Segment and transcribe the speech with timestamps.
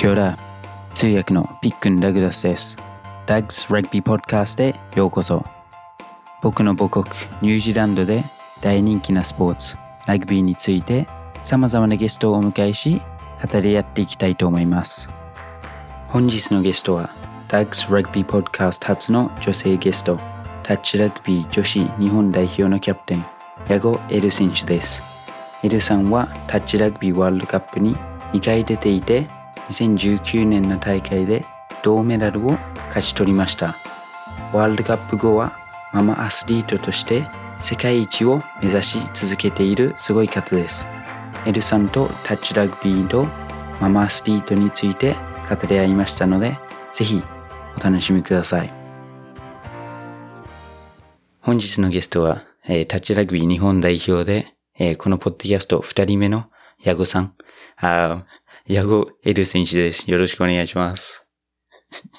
[0.00, 0.38] キョラ
[0.94, 2.78] 通訳のピックン・ダグラスです。
[3.26, 5.44] ダグス・ラグビー・ポッドキャストへようこそ。
[6.40, 7.04] 僕の母国
[7.42, 8.24] ニュージーランドで
[8.62, 9.76] 大人気なスポーツ、
[10.06, 11.06] ラグビーについて
[11.42, 13.02] 様々なゲストをお迎えし、
[13.52, 15.10] 語り合っていきたいと思います。
[16.08, 17.10] 本日のゲストは、
[17.48, 20.18] ダッグス・ラグビー・ポッドキャスト初の女性ゲスト、
[20.62, 23.26] タッチラグビー女子日本代表のキャプテン、
[23.68, 25.02] 矢後エル選手です。
[25.62, 27.94] エルさんはタッチラグビーワールドカップに
[28.32, 29.28] 2回出ていて、
[29.70, 31.46] 2019年の大会で
[31.82, 33.76] 銅メダルを勝ち取りました。
[34.52, 35.58] ワールドカップ後は
[35.92, 37.26] ママアスリートとして
[37.60, 40.86] 世界一を目指し続けているすごい方です。
[41.46, 43.26] エルさんとタッチラグビーと
[43.80, 45.14] ママアスリートについて
[45.48, 46.58] 語り合いましたので、
[46.92, 47.22] ぜひ
[47.76, 48.72] お楽しみください。
[51.40, 56.50] 本日のゲストは、えータッチラグビー日本代表で、えーこのポッドキャスト二人目の
[56.82, 57.34] ヤゴさん、
[57.76, 58.24] あ
[58.72, 60.08] ヤゴエル選手です。
[60.08, 61.26] よろしくお願いします。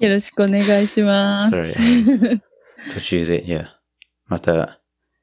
[0.02, 1.80] よろしくお願いします。
[2.94, 3.70] 途中で、いや、
[4.28, 4.82] また、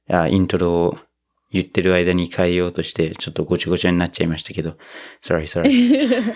[0.09, 0.99] あイントロを
[1.51, 4.79] 言ってる間に変えようとして、ちょっとごちゃごちゃになっちゃいましたけど、
[5.23, 5.69] sorry, sorry.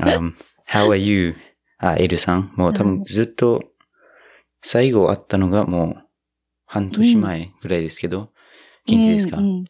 [0.00, 0.34] um,
[0.68, 1.36] how are you?
[1.78, 2.52] あ、エルさん？
[2.56, 3.62] もう多分ずっと、
[4.60, 6.06] 最後会ったのがもう
[6.66, 8.30] 半年前ぐらいですけど、
[8.84, 9.64] 元気ですか、うんうん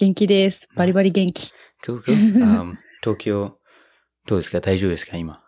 [0.00, 0.70] 元気です。
[0.76, 1.50] バリバリ元気。
[1.86, 3.58] Um, 東京、
[4.26, 4.60] どうですか？
[4.60, 5.16] 大丈夫ですか？
[5.16, 5.42] 今。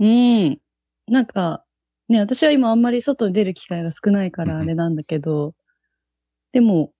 [0.00, 0.58] うん。
[1.06, 1.64] なんか、
[2.08, 5.54] ね、私は今あんまり外に出る機会が少ないからあれなんだけど、
[6.52, 6.92] でも、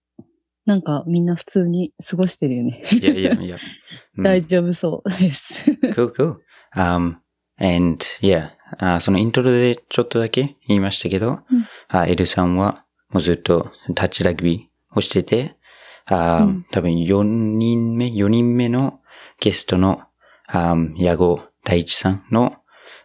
[0.65, 2.83] なんかみんな普通に過ごしてるよね。
[3.01, 3.57] いやいやいや。
[4.17, 5.71] うん大丈夫そうです。
[5.71, 6.37] Cool, cool.
[6.75, 7.15] Um,
[7.57, 15.57] and yeah, あそのイントロでちょっとだけ言いましたけど、うんあエルさんはもうずっとタッチラグビーをしてて、
[16.09, 18.99] あうん多分4人目、4人目の
[19.39, 20.01] ゲストの、
[20.47, 22.57] あ矢後大地さんの、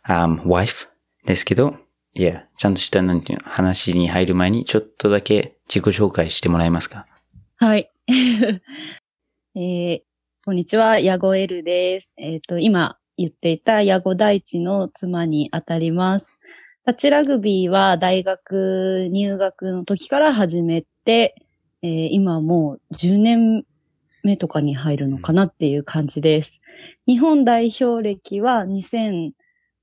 [0.03, 0.88] あ wife
[1.26, 1.76] ですけど、
[2.14, 7.06] いや、ちゃんとしたなんていうの話に入る前にちょっとだけ自己紹介してもらえますか？
[7.56, 7.91] はい。
[9.56, 10.00] えー、
[10.44, 12.12] こんにちは、ヤゴエルです。
[12.16, 16.37] えっ、と、今言っていたヤゴ大地の妻にあたります。
[16.84, 21.34] タッチラグビーは大学入学の時から始めて、
[21.84, 23.65] えー今はもう10年
[24.22, 26.62] 目とかに入るのかなっていう感じです。
[27.06, 29.33] 日本代表歴は2000、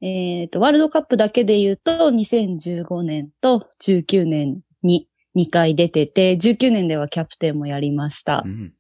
[0.02, 5.08] えっ、と、ワールドカップだけで言うと2015年と19年に
[5.38, 8.50] 2回出てて、19年ではキャプテンもやりましたう。
[8.50, 8.74] ん。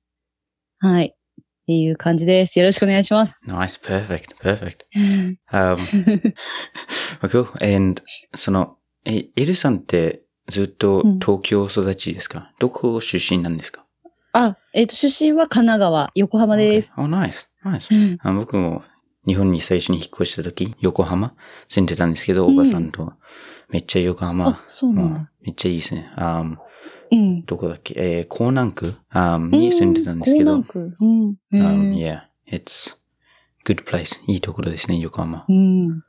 [0.79, 1.15] はい。
[1.15, 2.57] っていう感じです。
[2.57, 3.51] よろしくお願いします。
[3.51, 4.77] Nice, perfect, perfect.
[5.53, 5.77] Um,
[7.29, 7.47] cool.
[7.63, 8.01] And,
[8.33, 13.85] その、え、エルさんってずっとうん東京育ちですか、どこ出身なんですか？
[14.33, 16.93] あ、えっ、と、出身は神奈川、横浜です。
[16.97, 18.17] Oh, nice, nice.
[18.21, 18.83] あ僕も
[19.25, 21.33] 日本に最初に引っ越した時、横浜
[21.67, 23.13] 住んでたんですけど、うんおばさんと。
[23.69, 24.47] めっちゃ横浜。
[24.49, 25.31] あ、そうなんうんだ。
[25.41, 26.11] めっちゃいいですね。
[26.15, 26.43] あ
[27.11, 27.45] うん。
[27.45, 27.93] どこだっけ？
[27.97, 30.53] えー、江南区あに住んでたんですけど。
[30.55, 31.37] うん江南区うん。
[31.53, 32.95] um, yeah, it's
[33.65, 34.21] good place.
[34.27, 35.45] いいところですね、横浜。
[35.47, 36.01] うん。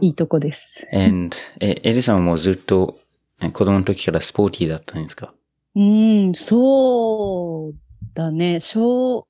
[0.00, 0.86] いいとこです。
[0.92, 3.01] And, え、エルさんはもうずっとえ
[3.50, 5.34] 子供の時からスポーティーだったんですか？
[5.74, 7.74] うん、そう
[8.14, 8.60] だね。
[8.60, 9.26] 小、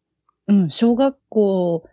[0.48, 1.84] うん、小学校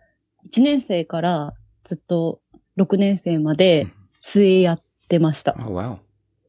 [0.52, 1.54] 1年生から
[1.84, 2.40] ずっと
[2.76, 3.86] 6年生まで
[4.18, 5.56] 水泳やってました。
[5.60, 5.98] Oh, wow.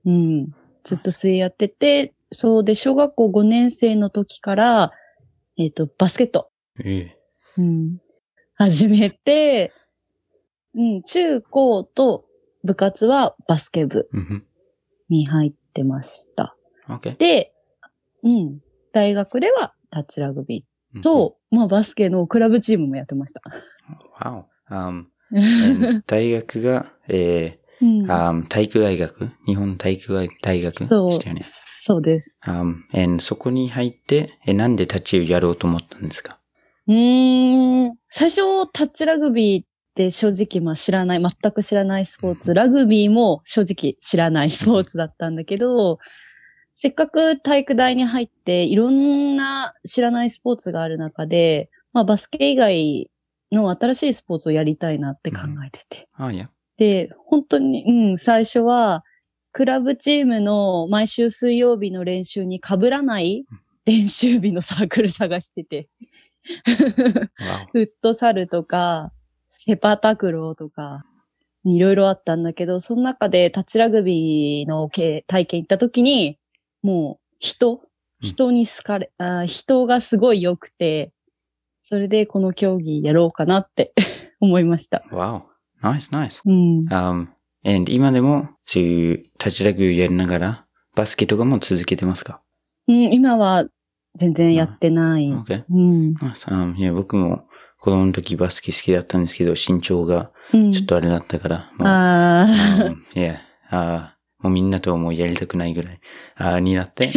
[0.05, 0.51] うん。
[0.83, 4.91] ずっと水泳やってて、そうで、小学校5年生の時から、
[5.57, 6.49] えっ、と、バスケット。
[6.83, 7.15] え
[7.57, 7.97] うん。
[8.55, 9.73] 始めて、
[10.73, 12.25] うん、中高と
[12.63, 14.45] 部活はバスケ部えうん
[15.09, 16.55] に入ってました。
[16.89, 17.17] うん OK.
[17.17, 17.53] で、
[18.23, 18.59] うん、
[18.91, 23.41] 大学ではタッチラグビーと、まあバスケのクラブチームもやってました。
[24.23, 24.43] うん、Wow.
[24.69, 25.05] Um,
[26.07, 29.29] 大学が、えうんー、um, 体育大学？
[29.47, 30.79] 日本体育大学？
[30.79, 31.41] でそうしたよね。
[31.43, 32.37] そうです。
[32.45, 36.39] Um, and そこに入って、え、なんでタッチをやろうと思ったんですか？
[36.87, 38.41] うーん、最初
[38.71, 45.99] タッチラグビーって正直まあ知らない、全く知らないスポーツ、ラグビーも正直知らないスポーツだったんだけど、
[46.73, 53.11] せっかく体育大に入っていろんな知らないスポーツがある中で、まあバスケ以外
[53.51, 56.07] の新しいスポーツをやりたいなって考えてて。
[56.13, 56.49] あ、いや。
[56.77, 59.03] で、本当に、うん、最初は、
[59.51, 63.45] クラブチームの毎週水曜日の練習に被らない
[63.85, 65.89] 練習日のサークル探してて。
[67.71, 69.11] フットサルとか、
[69.53, 71.03] セパタクローとか、
[71.65, 76.39] いろいろあったんだけど、その中でタッチラグビーの経体験行った時に、
[76.81, 77.79] もう人うん
[78.23, 81.11] 人に好かれ、あー人がすごい良くて、
[81.81, 83.93] それでこの競技やろうかなって
[84.39, 85.03] 思いました。
[85.11, 85.41] Wow.
[85.81, 86.41] Nice, nice.
[86.45, 86.87] うん。
[86.89, 87.27] Um,
[87.65, 90.65] and 今でもそういう立ちラグビーをやりながら
[90.95, 92.41] バスケとかも続けてますか？
[92.87, 93.65] うん、今は
[94.15, 95.27] 全然やってない。
[95.31, 95.63] ?OK.
[95.69, 96.11] うん。
[96.13, 96.47] Nice.
[96.51, 97.47] Um, いや僕も
[97.81, 100.71] 子供の時バスケ好きだったんですけど身長がうん。
[100.71, 104.43] ちょっとあれだったから、もうああ、um, いや、あー。
[104.43, 105.99] もうみんなともうやりたくないぐらい、
[106.35, 107.07] あーになって、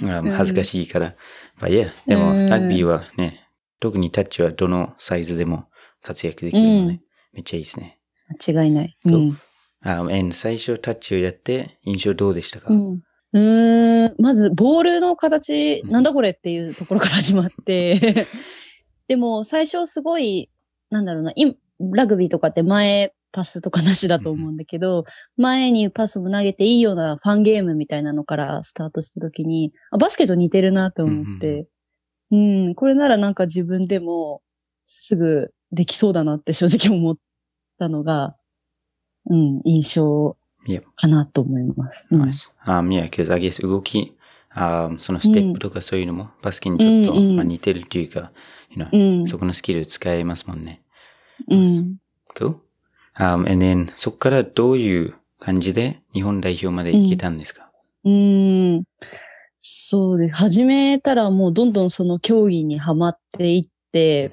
[0.00, 1.14] um, うん恥ずかしいから。
[1.58, 2.48] まあ、いや、でも、うん。
[2.48, 3.46] ラグビーはね、
[3.78, 5.68] 特にタッチはどのサイズでも
[6.02, 7.00] 活躍できるので、うん。
[7.34, 7.98] めっちゃいいですね。
[8.48, 8.96] 間違いない。
[9.04, 9.10] う？
[9.10, 9.38] ん。
[9.82, 10.02] あ、
[10.32, 13.00] 最初タッチをやって印象どうでしたか、うん。
[13.32, 18.26] うーん、まず、ボールの形、うんなんだこれっていうところから始まって、
[19.08, 20.50] でも、最初すごい、
[20.90, 21.54] なんだろうな、今、
[21.92, 25.04] ラグビーとかって前パスとかなしだと思うんだけど、
[25.36, 31.66] 前にパスも投げていいようなファンゲームみたいなのからスタートした時に、あバスケと似てるなと思って、
[32.30, 34.40] うん、これならなんか自分でも
[34.84, 37.16] すぐできそうだなって正直思っ
[37.78, 38.36] たのが、
[39.28, 40.36] うん、印象
[40.66, 40.82] Yep.
[40.96, 42.08] かなと思います。
[42.10, 42.50] うん Nice.
[42.64, 44.15] Um, yeah, because I guess 動き、
[44.56, 48.32] um, そのステップとかそういうのもバスケにちょっと、うんうんまあ、似てるっていうか、
[48.70, 48.88] you know,
[49.20, 49.26] うん。
[49.26, 50.82] そこのスキル使えますもんね。
[51.48, 51.96] うん。
[52.34, 52.56] Cool.
[53.18, 57.70] Um, and then そこからどういう感じで日本代表まで行けたんですか、
[58.04, 58.84] うーん。
[59.60, 60.34] そうです。
[60.34, 64.32] 始めたらもうどんどんその競技にはまっていって、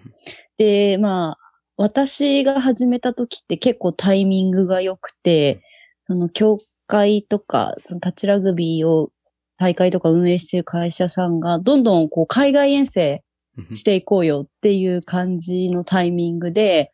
[0.58, 1.38] で、まあ、
[1.76, 5.64] 私が始めた時って結構タイミングが良くて、
[6.04, 9.10] その協会とか、そのタッチラグビーを
[9.58, 13.24] 大会とか運営している会社さんがどんどんこう海外遠征
[13.58, 16.92] うんしていこうよっていう感じのタイミングで、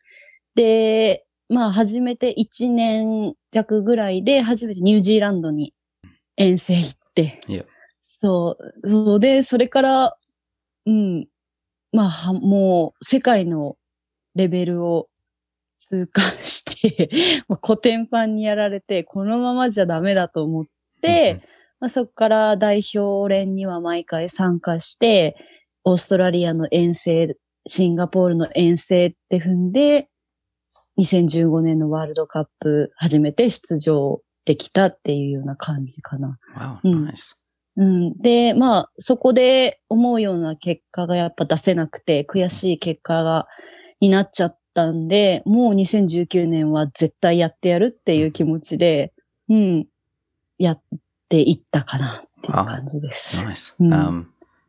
[0.54, 5.74] で、まあ初めて1年弱ぐらいで初めてニュージーランドに
[6.36, 7.40] 遠征行って、
[8.02, 10.16] そう、そうで、それから、
[10.86, 11.26] うん、
[11.92, 13.76] まあはもう世界の
[14.34, 15.08] レベルを
[15.78, 17.10] 痛感して、
[17.48, 20.66] もうコテンパンにやられて、このままじゃダメだと思っ
[21.00, 21.40] て、
[21.80, 25.36] まあ、そこから代表連には毎回参加して、
[25.84, 27.36] オーストラリアの遠征、
[27.66, 30.08] シンガポールの遠征って踏んで、
[30.98, 36.38] 2015年のワールドカップ初めて出場できたっていうような感じかな。
[36.54, 37.36] Wow, うん nice.
[37.76, 38.18] うん。
[38.18, 43.46] で、まあ、そこで思うような結果がやっぱ出せなくて、悔しい結果が、
[44.00, 49.12] になっちゃったんで、もう2019年は絶対やってやるっていう気持ちで、
[49.48, 49.86] うん、
[50.58, 50.82] やっ
[51.30, 53.46] ていったかなっていう感じです。
[53.78, 53.92] ん。
[53.92, 54.24] Um,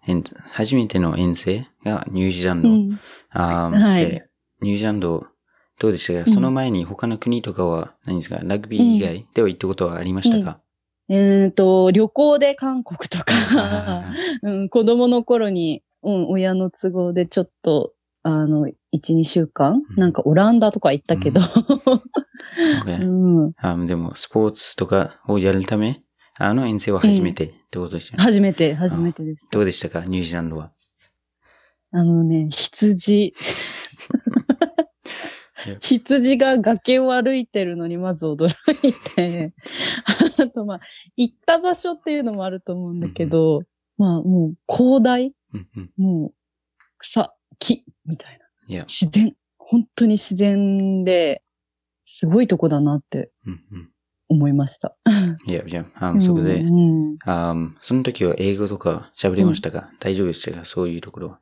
[0.07, 2.69] and 初めての遠征がニュージーランド。
[2.69, 2.99] うん。
[3.33, 4.09] Um, はい。
[4.09, 4.27] で
[4.61, 5.27] ニュージーランド、
[5.79, 6.13] どうでした？
[6.13, 6.33] か、うん。
[6.33, 8.39] その前に他の国とかは何ですか？
[8.43, 10.61] ラグビー以外では行ったことはありましたか、
[11.09, 14.05] えっと、旅行で韓国とあか、
[14.43, 17.93] うん、子供の頃に、うん、親の都合でちょっと、
[18.23, 19.99] あの、1、2週間、うん。
[19.99, 22.01] なんかオランダとか行ったけど、ー
[22.85, 26.01] okay うん、um, でも、スポーツとかをやるため、
[26.43, 28.23] あの遠征は初めてってことですよね。
[28.23, 29.49] 初めて、初めてです。
[29.51, 30.05] どうでしたか？
[30.05, 30.71] ニュージーランドは。
[31.91, 33.33] あのね、羊。
[35.79, 38.47] 羊が崖を歩いてるのにまず驚
[38.88, 39.53] いて、
[40.38, 40.79] あとまあ、
[41.15, 43.61] 行った場所っていうのもあると思うんだけど、
[43.97, 45.35] まあもう広大？
[45.53, 45.91] うんうん。
[45.97, 46.33] もう
[46.98, 48.83] 草、木、みたいな。
[48.86, 51.43] 自然、本当に自然で、
[52.03, 53.90] すごいとこだなってうんうん。
[54.31, 54.95] 思いました。
[55.45, 60.65] いやいや、あそこで、うんあその時は英語とか喋れましたか、大丈夫でしたか？
[60.65, 61.39] そういうところは。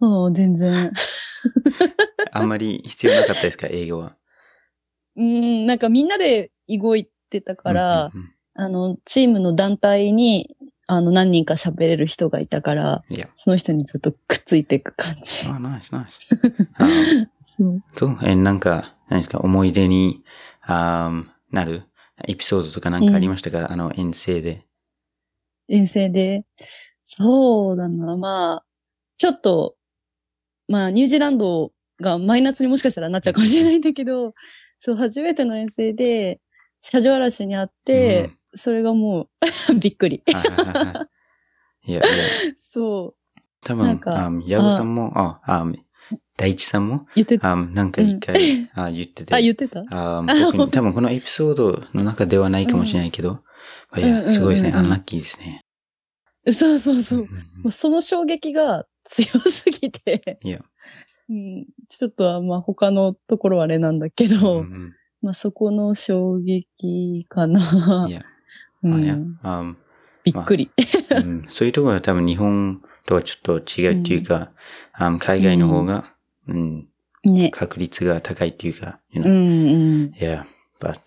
[0.00, 0.92] うん、全然。
[2.32, 3.66] あんまり必要なかったですか？
[3.70, 4.16] 英語は。
[5.16, 10.54] うん、なんかみんなで動いてたから、うんうんあの、チームの団体に、
[10.86, 13.16] あの、何人か喋れる人がいたから、うん。
[13.16, 13.28] いや。
[13.36, 15.46] その人にずっとくっついていく感じ。
[15.46, 16.20] あ、ナイスナイス。
[16.76, 16.86] あ
[17.42, 17.80] そう。
[18.22, 19.38] え、なんか、何ですか？
[19.38, 20.22] 思い出に、
[20.62, 21.10] あ
[21.50, 21.84] なる？
[22.28, 24.66] エピソードとかなんかありましたか、あの遠征で。
[25.68, 26.44] 遠征で？
[27.04, 28.16] そうだな。
[28.16, 28.64] まあ、
[29.16, 29.76] ちょっと、
[30.68, 34.34] まあ、ニュージーランドがマイナスにもしかしたらなっちゃうかもしれないんだけど、
[34.78, 36.40] そう、初めての遠征で、
[36.80, 39.28] 車上嵐にあって、それがも
[39.70, 40.22] う、 びっくり。
[40.26, 41.08] は
[41.82, 42.04] いや、いや、
[42.58, 43.40] そう。
[43.62, 44.00] 多分、
[44.46, 45.64] ヤゴさんも、あ、あ、
[46.40, 47.52] 大地さんも、言ってた。
[47.52, 49.34] あなんか一回、あ言ってて。
[49.34, 49.82] あ、言ってた？
[49.90, 53.40] あ僕に多分このエピソードの中ではないかもしれないけど、
[53.94, 54.32] いや、うんうんうんうん。
[54.32, 54.72] すごいですね。
[54.72, 55.60] アンラッキーですね。
[56.50, 57.18] そうそうそう。
[57.20, 57.34] んんも
[57.66, 60.60] うその衝撃が強すぎて、いや、
[61.28, 64.94] うん、ちょっとまあ他のところはあれなんだけうど、ん。
[65.20, 67.60] まあそこの衝撃かな。
[68.04, 68.22] うんいや、
[68.82, 69.76] うあいやん、あ。
[70.24, 70.70] びっくり。
[71.10, 71.46] うん。
[71.50, 74.50] そういうところは多分日本とはちょっと違うっていうか、
[74.94, 76.09] あ海外の方が、
[76.50, 76.88] うん、
[77.24, 77.50] ね。
[77.50, 79.28] 確率が高いっていうか、you う know.
[79.28, 80.12] んうん。
[80.16, 80.44] Yeah,
[80.80, 80.98] but,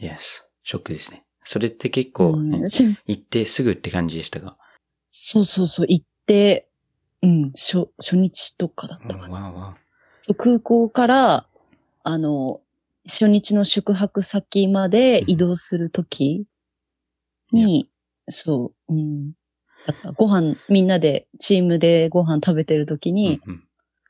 [0.00, 0.42] yes.
[0.62, 1.24] ショックですね。
[1.44, 2.64] それって結構、ねうん
[3.06, 4.56] 行ってすぐって感じでしたか？
[5.08, 6.68] そうそうそう、行って、
[7.22, 9.50] うん、初、初日とかだったかな。
[9.52, 9.76] わ
[10.20, 11.46] そう空港から、
[12.02, 12.60] あの、
[13.06, 16.46] 初日の宿泊先まで移動するとき
[17.52, 17.88] に、
[18.28, 19.32] そう、うん。
[19.86, 20.10] だった。
[20.12, 23.62] ご飯、みんなで、チームでご飯食べてるときに、うん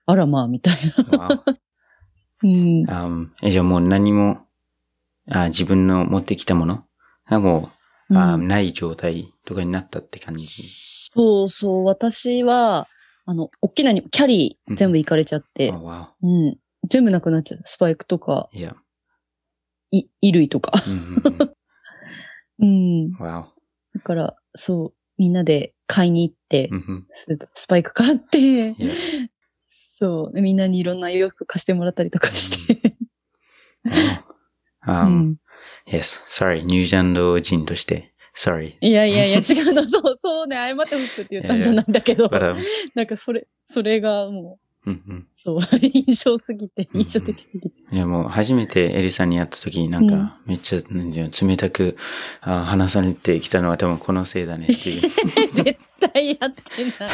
[0.06, 0.74] あらまあ、みたい
[1.08, 1.28] な。
[2.44, 2.90] うん。
[2.90, 3.32] あうん。
[3.42, 4.46] えじゃあもう何も、
[5.28, 6.84] あ自分の持ってきたもの
[7.28, 7.70] がも
[8.10, 8.46] う、あうん。
[8.46, 10.46] ない状態とかになったって感じ？
[10.46, 12.86] そうそう、私は、
[13.24, 16.56] あの、大きなに、キャリー全部行かれちゃって、あわうん。
[16.88, 17.60] 全部なくなっちゃう。
[17.64, 20.72] スパイクとか、い衣類とか。
[22.60, 26.70] うん だから、そう、みんなで買いに行って
[27.10, 28.76] ススパイク買って、
[29.66, 32.94] そう、でみんなにいろんな洋服貸してもらったりとかして。
[34.80, 35.36] あう um, ん
[35.86, 38.76] yes, sorry, ニュージーランド人として、sorry.
[38.80, 42.56] いやいやいや、違うの、そう、そうね、謝ってほしくて言ったんじゃないんだけど、 um,
[42.94, 47.76] なんかそれ、それがもう、うんうんそう、 印象すぎて、うん印象的すぎて。
[47.92, 51.96] いやもう初めてエリさんに会った時なんかめっちゃ、冷たく
[52.40, 55.00] あ話されてきたのは多分このせいだねっていう。
[55.52, 57.10] 絶対やってない。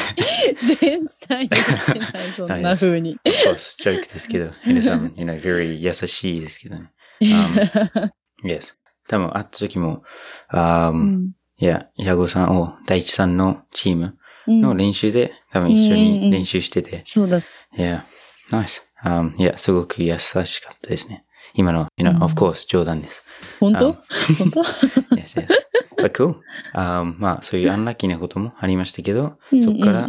[0.56, 3.18] 絶対やってない、そんな風に。
[3.24, 6.90] of course, ジョークですけど、 エリさん、you know, very 優しいですけどね。
[7.22, 8.10] Um,
[8.44, 8.74] yes.
[9.08, 10.02] 多分会った時も、
[10.48, 14.14] あーうんいや、ヤゴさんを大地さんのチームうん
[14.46, 17.38] の練習で多分一緒に練習してて、そうだ。
[17.38, 17.40] い
[17.76, 18.06] や、
[18.50, 18.82] nice.
[19.04, 20.32] Um, いや、すごく優し
[20.62, 21.24] かったですね。
[21.54, 23.24] 今の、you うん know, of course, 冗談です。
[23.60, 23.96] 本当？Um,
[24.38, 25.48] 本当？yes, yes.
[25.96, 26.36] But cool.
[26.74, 30.06] Um, まあ、そういうアンラッキーなこともありましたけど、そこから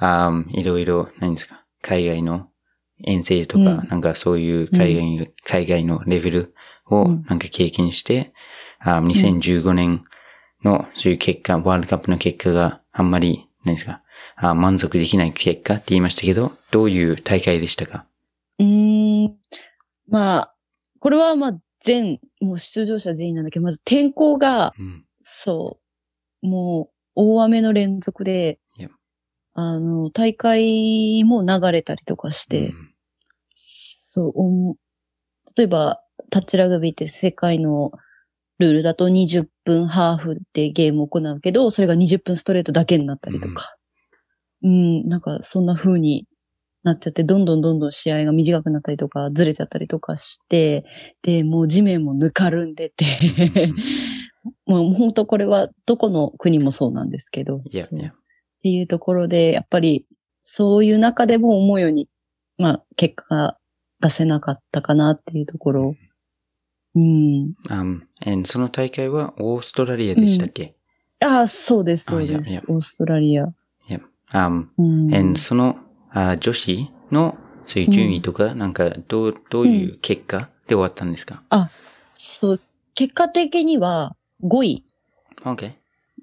[0.00, 2.48] um, いろいろ、何ですか、海外の
[3.04, 6.54] 遠征とか、うんなんかそういう海外,、海外のレベル
[6.86, 8.32] をうんなんか経験して、
[8.84, 10.02] um, 2015年
[10.64, 14.02] のそういう結果、ワールドカップの結果があんまり、何ですか、
[14.36, 18.06] あ満足できない結果って言いましたけど、どういう大会でしたか？
[18.58, 19.36] うーん。
[20.08, 20.54] まあ、
[20.98, 25.04] これはまあ全、もう出場者全員なんだけど、まず天候が、うん。
[25.22, 25.78] そ
[26.42, 28.58] う、もう大雨の連続で
[29.52, 32.94] あの、大会も流れたりとかして、うん。
[33.52, 34.76] そう、お
[35.56, 36.00] 例えば、
[36.30, 37.90] タッチラグビーって世界の
[38.60, 43.74] ルールだと20分ハーフでゲームを行うけど、それが20分ストレートだけになったりとか。
[44.62, 46.26] うん、なんかそんな風に
[46.82, 50.84] なっちゃって、どんどんどんどん試合が短くなったりとか、ずれちゃったりとかして、
[51.22, 53.06] で、もう地面もぬかるんでて、
[54.66, 58.10] もう本当これはどこの国もそうなんですけど、いや、そういや。
[58.10, 58.12] っ
[58.62, 60.06] ていうところで、やっぱり、
[60.42, 62.08] そういう中でも思うように、
[62.58, 63.56] まあ、結果が
[64.00, 65.94] 出せなかったかなっていうところ。
[66.94, 67.54] うん。
[67.68, 70.74] Um, and その大会はオーストラリアでしたっけ、
[71.20, 72.66] ああ、そうです、そうです。
[72.68, 73.52] オーストラリア。
[73.88, 74.00] Yeah.
[74.32, 75.14] Um, うん。
[75.14, 75.76] and その、
[76.12, 81.42] あ女子のそういう順位とか、なんかどう、どういう結果で終わったんですか、
[82.12, 82.60] そう、
[82.94, 84.84] 結果的には5位。
[85.44, 85.72] ?OK。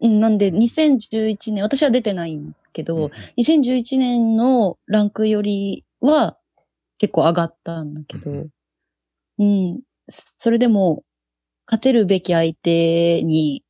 [0.01, 6.37] うん、なんで、2011年、私は出てないんだけど、うん2011年のランクよりは
[6.97, 8.51] 結構上がったんだけど、う
[9.39, 9.45] うん
[9.75, 11.03] ん、それでも
[11.65, 13.63] 勝てるべき相手に、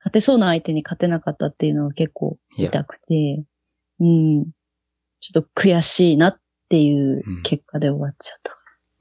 [0.00, 3.44] 勝てそうな相手に勝てなかったっていうのは結構痛くて、
[4.00, 4.44] うん、
[5.20, 6.36] ちょっと悔しいなっ
[6.68, 8.56] ていう結果で終わっちゃった。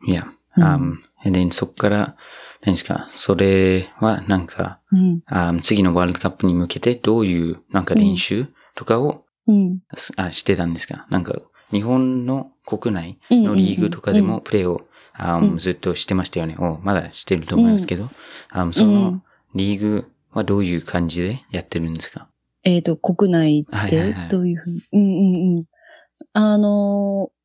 [0.07, 0.27] いや。
[0.57, 0.63] うん。
[0.63, 2.15] Um, then そこから、
[2.62, 3.07] 何ですか？
[3.12, 11.05] それはなんか、うん、um, 次のワールドカップに向けてどういうなんか練習とかを、うん、すあしてたんですか？
[11.12, 11.34] なんか、
[11.72, 14.87] 日本の国内のリーグとかでもプレーを、
[15.18, 15.58] あうん。
[15.58, 16.56] ずっとしてましたよね。
[16.60, 18.10] おまだしてると思いますけど、
[18.50, 19.24] あそうのん。
[19.56, 22.28] リーグはどういう感じでやってるんですか？
[22.64, 24.30] えっ、と、国内ではいはいはい。
[24.30, 25.66] どういうふうに、うんうんうん。
[26.34, 27.38] あのー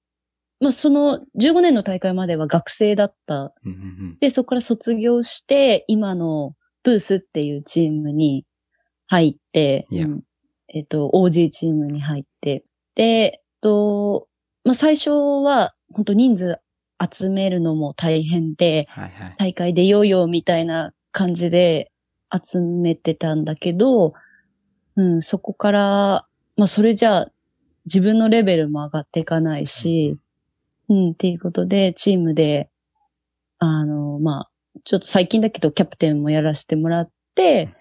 [0.65, 3.53] まあ、その15年の大会までは学生だった。
[3.65, 8.45] うんうんで、そこから卒業して、今のブースっていうチームに
[9.09, 10.07] 入って、Yeah.
[10.07, 10.23] うん。
[10.69, 12.65] えっ、と、OG チームに入って、
[12.95, 14.29] で、えっと、
[14.65, 16.61] まあ、最初は、本当人数
[17.11, 19.35] 集めるのも大変で、はいはい。
[19.39, 21.91] 大会出ようよみたいな感じで
[22.33, 24.15] 集めてたんだけど、
[24.97, 27.33] うん、そこから、まあそれじゃあ
[27.87, 30.19] 自分のレベルも上がっていかないし、
[30.89, 32.71] うん、っていうことでチームで、
[33.59, 34.51] あの、まあ、
[34.85, 37.75] ちょっと最近だけどキャプテンもやらせてもらって、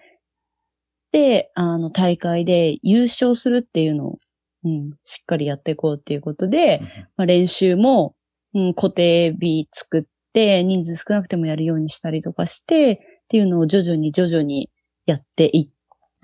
[1.10, 4.18] で、あの大会で優勝するっていうのを
[4.64, 6.80] うん、しっかりやっていこうっていうことで、
[7.16, 8.14] まあ、練習も、
[8.54, 14.70] うん、固定日作って、人数少なくてもやるようにしたりとかして、っていうのを徐々に徐々に
[15.06, 15.72] やっていっ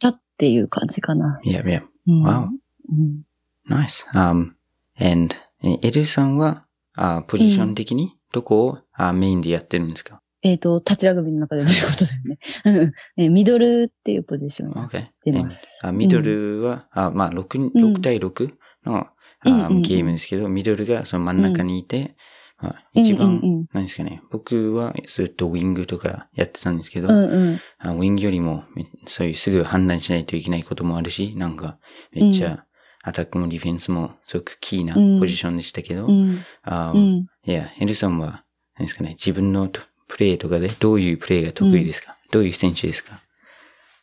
[0.01, 1.41] たっていう感じかな。
[1.45, 1.83] Yeah, yeah.
[2.07, 2.49] うん、Wow.
[2.91, 3.23] うん。
[3.69, 4.07] Nice.
[4.13, 4.53] Um,
[4.99, 12.93] and, えエルさんは、あポジション的にどこを、あメインでやってるんですかえっ、と、タッチラグビーの中でどういうことだよね。
[13.17, 15.07] えミドルっていうポジションやっ ?OK。
[15.25, 15.81] てます。
[15.85, 18.53] あミドルは、あまあ、6、うん6対6
[18.85, 19.09] の、
[19.41, 19.83] あうんうんうん。
[19.83, 22.17] ゲームですけど、ミドルがその真ん中にいて、
[22.61, 27.61] まあ、うん一番、うんうん何ですかね、僕はずっとウィングとかやってたんですけど、うんうん。
[27.79, 31.79] あウィングよりも、めそういうすぐ判断しないといけないこともあるし、なんか、
[32.13, 32.65] めっちうゃ、
[33.05, 35.21] アタックもディフェンスもすごくキーなうん。
[35.21, 36.41] ポジションでしたけど、うん。
[36.63, 37.27] あうん。
[37.45, 38.45] いや、エルさんは、
[38.77, 43.21] 何ですかね、自分のとプレーとかでどういうプレーが得意ですか、どういう選手ですか？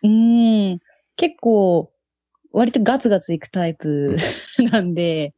[0.04, 0.80] うん。
[1.18, 1.92] 結構、
[2.56, 4.16] 割とガツガツいくタイプ
[4.72, 5.34] なんで、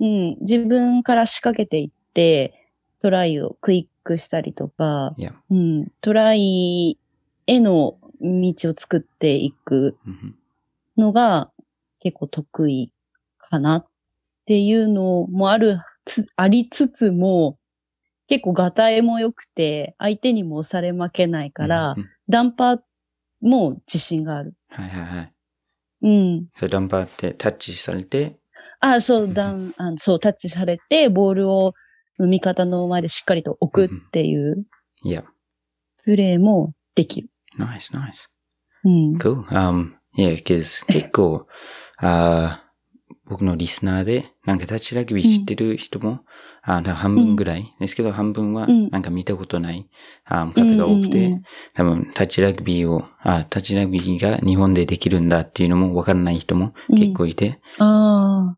[0.00, 0.36] うん。
[0.40, 2.54] 自分から仕掛けていって、
[3.00, 5.16] トライをクイックしたりとか、
[5.50, 5.90] うん。
[6.02, 6.98] トライ
[7.46, 10.34] への道を作っていくうん
[10.98, 11.52] のが
[12.00, 12.92] 結構得意
[13.38, 13.86] かなっ
[14.44, 17.58] ていうのもあるつ、ありつつも、
[18.26, 22.80] 結構ガタイも良くて、相手にも押され負けないから、うんうんダンパー
[23.40, 24.52] も自信がある。
[24.68, 25.32] はいはいはい。
[26.02, 26.46] うん。
[26.54, 28.38] それダンパーってタッチされて、
[28.80, 31.74] あ、そうう、ダウン、あのそう、タッチされて、ボールを
[32.18, 34.64] 味方の前でしっかりと置くっていう
[35.02, 35.24] いや、
[36.04, 37.28] プレーもできる。
[37.58, 38.28] nice, nice.
[38.84, 39.18] うん。
[39.18, 39.42] Cool.
[39.46, 41.46] Um, yeah, because 結構、
[41.98, 42.68] あー
[43.26, 46.20] 僕のリスナーで、なんかタッチラグビー知ってる人も、
[46.62, 47.74] あー半分ぐらい。
[47.80, 48.88] ですけど、半分はうん。
[48.88, 49.86] なんか見たことない、
[50.24, 51.42] あー方が多くて、うんうんうん
[51.74, 58.56] 多分タッチラグビーを、あータッチラグビーが日本でできるんだっていうのもわからない人も結構いて、ああ、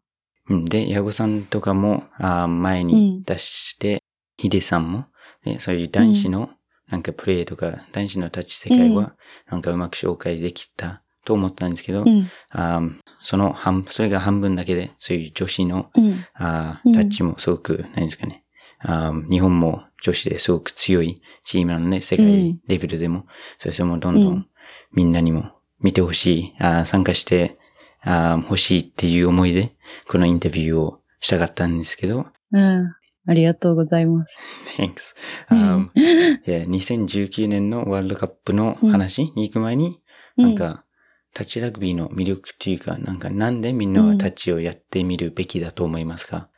[0.49, 0.65] うん。
[0.65, 4.05] で、ヤゴさんとかも、あー前に出して、
[4.37, 5.07] ヒデさんも、
[5.45, 6.51] ね、そういう男子の、
[6.89, 9.17] なんかプレイとか、男子のタッチ世界は、
[9.51, 18.45] なんかうまく紹介できたと思ったんですけど、うん、あーその半、それが半分だけで、そういう女子の、うん、あタッチもすごく、何ですかね、
[18.79, 23.27] あー日本も女子ですごく強いチームなので、世界レベルでも、
[23.59, 24.37] それそれもどんどうん。
[24.39, 24.47] ん
[24.93, 27.59] みんなにも見てほしい、あー参加して
[28.03, 29.75] あー欲しいっていう思いで、
[30.09, 32.95] このインタビューをしたかったんですけど、うん。
[33.27, 34.41] ありがとうございます。
[34.77, 35.15] Thanks.
[35.51, 40.01] う Um, んいや2019年のワールドカップの話に行く前に、
[40.37, 40.85] なんか、
[41.33, 46.49] タッチラグビーの魅力っていうか、なんか、なんでみんなはタッチをやってみるべきだと思いますか、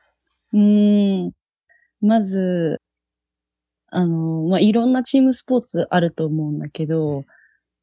[0.52, 0.61] うん。
[0.61, 1.32] うん
[2.04, 2.80] まず、
[3.87, 7.24] あの、まあ、いろんなチームスポーツあると思うんだけど、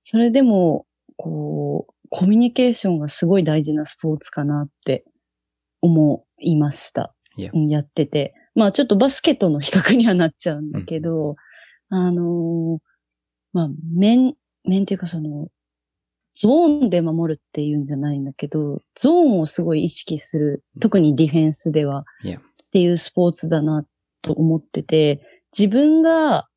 [0.04, 5.06] それでも、こう、コミュニケーションがすごい大事なスポーツかなって
[5.82, 7.16] 思いました。
[7.38, 8.34] いやってて。
[8.56, 11.36] まあちょっとバスケットの比較にはなっちゃうんだけど、
[11.90, 12.80] あのー
[13.54, 15.50] まあ面、面っていうかその、
[16.40, 23.84] ゾーンで守るっていうんじゃないんだけど、ゾーンをすごい意識する、特にディフェンスでは、っていうスポーツだな
[24.22, 25.22] と思ってて、
[25.58, 26.48] 自分が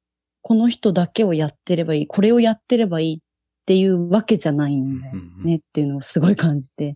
[0.40, 5.14] この人だけをやってればいい、これをやってればいいっていうわけじゃないんだよ
[5.44, 6.94] ねっていうのをすごい感じて、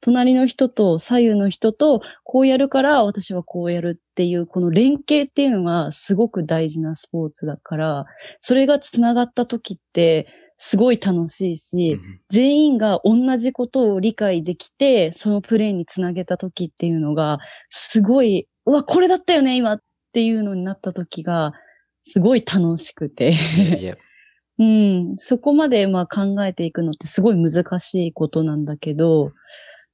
[0.00, 8.06] 隣の人と左右の人とこうやるから私はこうやるっていうこの連携っていうのがすごく大事なスポーツだから、
[8.38, 10.28] それが繋がった時って
[10.60, 17.38] すごい楽しいし、うん全員が同じことを理解できて、そのプレーにつなげた時っていうのが、
[17.70, 19.80] すごい、うわ、これだったよね、今っ
[20.12, 21.54] ていうのになった時が、
[22.02, 23.32] すごい楽しくて。
[24.58, 25.14] うん。
[25.16, 29.32] そこまでまあ考えていくのってすごい難しいことなんだけど、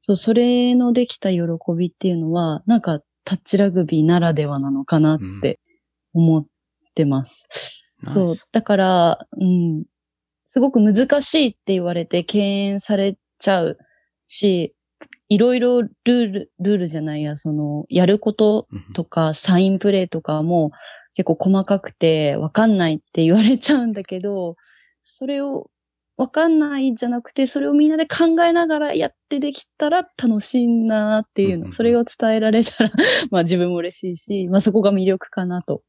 [0.01, 1.43] そう、それのできた喜
[1.77, 5.61] びっていうのは、なんかタッチラグビーならではなのかなって
[6.15, 6.47] 思っ
[6.95, 7.93] てます。
[8.05, 8.35] そう。
[8.53, 9.85] だから、うん。
[10.55, 13.77] すごく難しいって言われて敬遠されちゃう
[14.29, 14.77] し、
[15.29, 18.93] いろいろルール、ルールじゃないや、その、やることうん。
[18.93, 20.71] とか、サインプレーとかも
[21.15, 24.55] 結構細かくてわかんないって言われちゃうんだけど、
[25.01, 25.73] それを
[26.17, 32.93] わかんないじゃなくて、それをみんなで考えながらやってできたら楽しいなっていうの、それを伝えられたら、
[33.33, 35.83] まあ自分も嬉しいし、まあそこが魅力かなと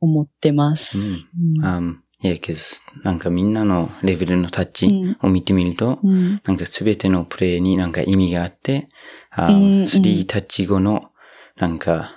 [0.00, 1.30] 思ってます。
[1.58, 1.64] うん。
[1.64, 2.58] あん、いや、けど、
[3.02, 5.16] なんかみんなのレベルのタッチうん。
[5.22, 6.40] を見てみると、うん。
[6.44, 8.88] なんかすべてのプレイになんか意味があって、
[9.30, 11.10] あスリータッチ後の
[11.58, 12.10] なんか、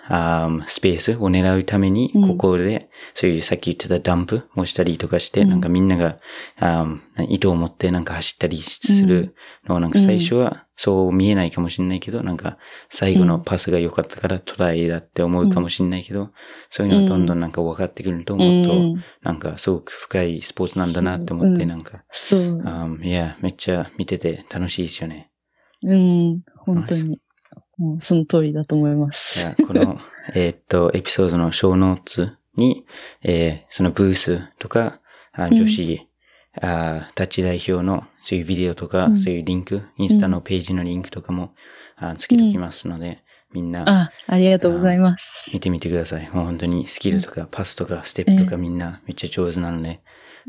[0.68, 6.20] スペースを狙うためにう、んここで、そういうさっき言ってたダンプをしたりとかして、うんなんかみんなが、
[7.30, 12.58] 糸を持ってなんか走ったりするのは、なんか最初はそう見えないかもしれないけど、なんか
[12.90, 16.32] 最後のパスが良かったからトライだって思うかもしれないけど、
[16.70, 19.04] そういうのはどんどんなんか分かってくると、うもっと、ん。
[19.22, 23.00] なんかすごく深いスポーツなんだなって思って、なんか、そう。
[23.02, 25.32] いや、めっちゃ見てて楽しいですよね。
[25.84, 26.42] うん。
[26.58, 27.20] 本当に。
[27.80, 29.58] もうその通りだと思いまいす。
[29.62, 30.00] やこの、
[30.36, 32.86] えーっと、エピソードの小ノーツに、
[33.24, 35.00] えーそのブースとか、
[35.32, 35.56] あうん。
[35.56, 36.08] 女子、
[36.62, 39.20] あタッチ代表のそういうビデオとか、うん。
[39.20, 41.54] そういうリンク、インスタのページのリンクとかも、
[41.96, 45.52] あつけておきますので、みんなあ、ありがとうございます。
[45.54, 45.60] 見。
[45.60, 46.30] てみてください。
[46.30, 50.02] もう本当にスキルとかパスとかステップとかみんなめっちゃ上手なので、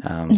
[0.02, 0.30] あうん。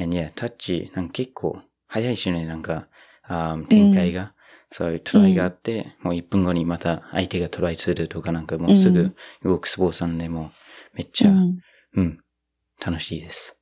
[0.00, 2.86] And yeah, タッチ、なんか結構早いしね、なんか、
[3.24, 4.32] あー展開が、
[4.70, 10.52] そういうトライがあって、もう1分後にまた相手がトライするとかなんかもうすぐ動くスポーツなんで、も
[10.94, 11.58] うめっちゃ、うん。
[11.94, 12.18] うん、
[12.84, 13.56] 楽しいです。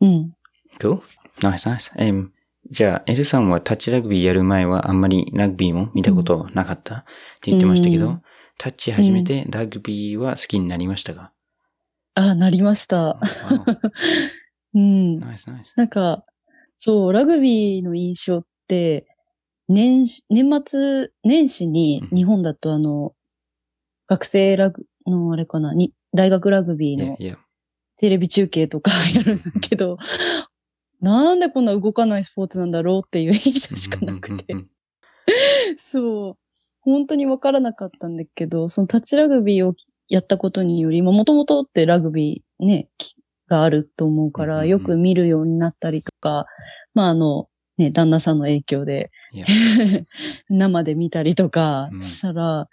[0.00, 0.32] うん。
[0.80, 1.00] Cool?
[1.40, 1.92] Nice, nice.
[1.98, 2.28] えー
[2.70, 6.94] じゃあ、エルさんはタッチラグビーやる前はあんまりラグビーも見たことなかった？
[6.98, 7.04] っ
[7.42, 8.22] て言ってましたけど、うん
[8.58, 11.32] タッチ始めてラグビーは好きになりましたか、
[12.14, 13.18] あ、なりました。
[14.74, 15.18] うん。
[15.18, 15.74] ナイスナイス。
[15.76, 16.24] なんか、
[16.76, 19.06] そう、ラグビーの印象って、
[19.72, 22.16] 年始、年末年始にうん。
[22.16, 23.14] 日本だとあの、
[24.06, 27.16] 学生ラグのあれかな、に、大学ラグビーの
[27.96, 29.98] テレビ中継とか やるんだけど、
[31.00, 34.54] なんでこんな動かないスポーツなんだろうっていう印象しかなくて。
[35.78, 36.36] そう。
[36.80, 39.74] 本当にわからなかったんだけど、そのタッチラグビーを
[40.08, 43.16] やったことにより、もともとってラグビーね、き
[43.48, 46.44] があると思うから、よく見るようになったりとか、
[46.94, 49.10] まああの、ね、旦那さんの影響で。
[50.48, 52.02] 生で見たりとかうん。
[52.02, 52.68] したら、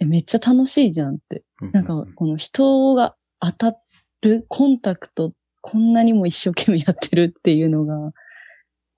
[0.00, 1.44] えめっちゃ楽しいじゃんって。
[1.62, 3.76] うんなんか、この人が当た
[4.22, 8.12] るコンタクト、こんなにも一生懸命やってるっていうのが、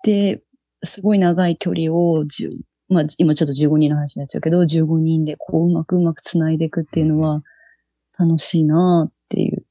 [0.04, 0.42] で、
[0.82, 2.50] すごい長い距離を10、
[2.88, 7.42] まあ今ちょっと15人の話になっちゃうけど、15人でこううまくうまく繋いでいくっていうのは
[8.18, 9.64] 楽しいなっていう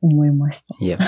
[0.00, 0.74] 思いました。
[0.80, 0.98] いや、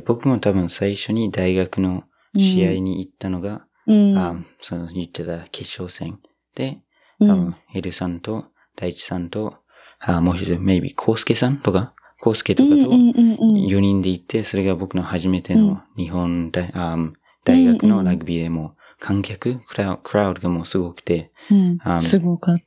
[0.00, 2.04] 僕も多分最初に大学の
[2.36, 4.16] 試合に行ったのが、うん。
[4.16, 6.20] あその言ってた決勝戦
[6.54, 6.80] で、
[7.18, 7.28] うん。
[7.28, 9.58] 多分、エルさんと、大地さんと、
[9.98, 16.96] あもう一人、maybe、コウスケさんとか、コウスケとかと、うんうんうんうん4人で行って、それが僕の初めての日本大、あ
[17.44, 21.78] 大学のラグビーでも、観客、クラウクラウドがもうすごくて、うん。
[21.82, 22.62] あすごかった。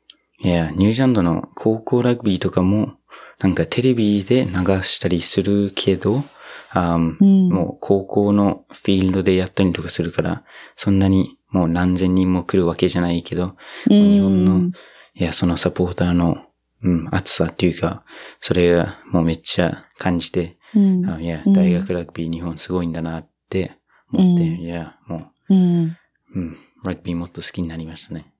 [0.46, 2.94] いや、ニュージーランドの高校ラグビーとかも、
[3.40, 6.24] なんかテレビで流したりするけど、
[6.72, 10.44] あうん、もう高校のフィールドでやったりとかするから、
[10.76, 13.56] そんなにもう何千人も来るわけじゃないけど、
[13.90, 14.72] うん、日本の
[15.16, 16.46] いや、そのサポーターの、
[16.82, 18.04] うん、熱さっていうか、
[18.42, 23.78] それがもうめっちゃ感じて、うん、あいや、うん大学ラグビー日本すごいんだなって
[24.12, 25.84] 思って、うんいや、もうん。
[25.86, 25.98] う、
[26.36, 28.34] うん、ラグビーもっと好きになりましたね。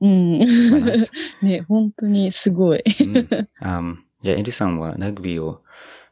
[0.00, 0.38] うん。
[1.42, 2.84] ね、本当にすごい。
[3.00, 5.63] うん、あじゃあ、エルさんはラグビーを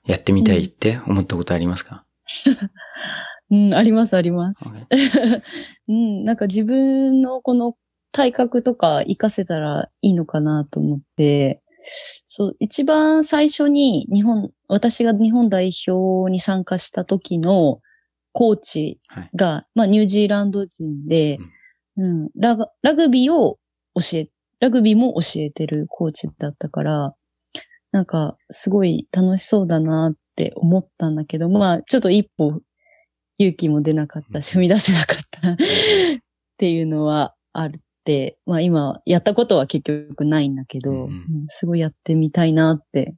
[0.06, 2.04] やってみたいって思ったことありますか、
[3.50, 4.80] うん、あります、あります。
[5.88, 7.76] うん、なんか自分のこの
[8.12, 11.62] 体格とか活かせたらいいのかなと思って、
[12.26, 17.80] そう、一番最初に日本、私が日本代表に参加した時の
[18.32, 19.30] コーチはい。
[19.34, 21.38] が、まあニュージーランド人で、
[21.96, 23.58] うん、ラグラグビーを
[23.94, 24.28] 教え、
[24.60, 27.14] ラグビーも教えてるコーチだったから、
[27.92, 32.60] なんかすごい楽しそうだなって思ったんだけど、まあちょっと一歩
[33.38, 35.56] 勇気も出なかったし、踏み出せなかったっ
[36.56, 37.70] ていうのはあっ
[38.04, 43.14] て、まあ今やったことは結局ないんだけど、うんすごいやってみたいなって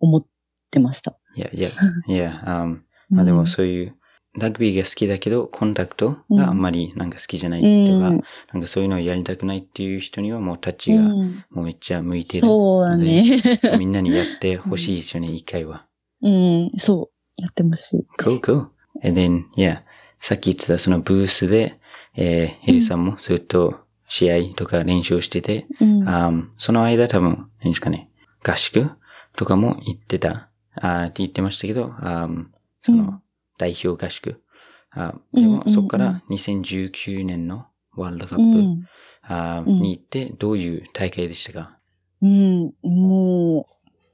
[0.00, 0.26] 思っ
[0.70, 1.18] てました。
[1.36, 1.68] いや、いや、
[2.08, 2.66] いや、あ
[3.10, 3.96] まあでもそういう、
[4.36, 7.66] ラグビーが好きだけど、コンタクトがあんまりなんか好きじゃないと
[8.00, 12.44] か、うんなんかそういうのをやりたくないっていう人にはもうタッチがうんもうめっちゃ向いてる。
[12.44, 13.24] そうだね。
[13.78, 15.86] みんなにやってほしいですよね、一回は。
[16.22, 17.40] うん、そう。
[17.40, 18.06] やってほしい。
[18.18, 18.66] Cool, cool.
[19.04, 19.82] And then, yeah,
[20.18, 21.78] さっき言ってたそのブースで、
[22.16, 26.08] えー、エリさんもずっと試合とか練習してて、うん。
[26.08, 28.10] あーその間多分、何ですかね、
[28.42, 28.90] 合宿
[29.36, 32.46] とかも行ってた、あーって言ってましたけど、あー
[32.80, 33.22] そうのん
[33.58, 34.42] 代表合宿。
[34.90, 38.86] あうんでもそこから2019年のワールドカップ、うん。
[39.22, 41.78] あに行って、どういう大会でしたか？
[42.20, 42.72] うん。
[42.82, 43.66] も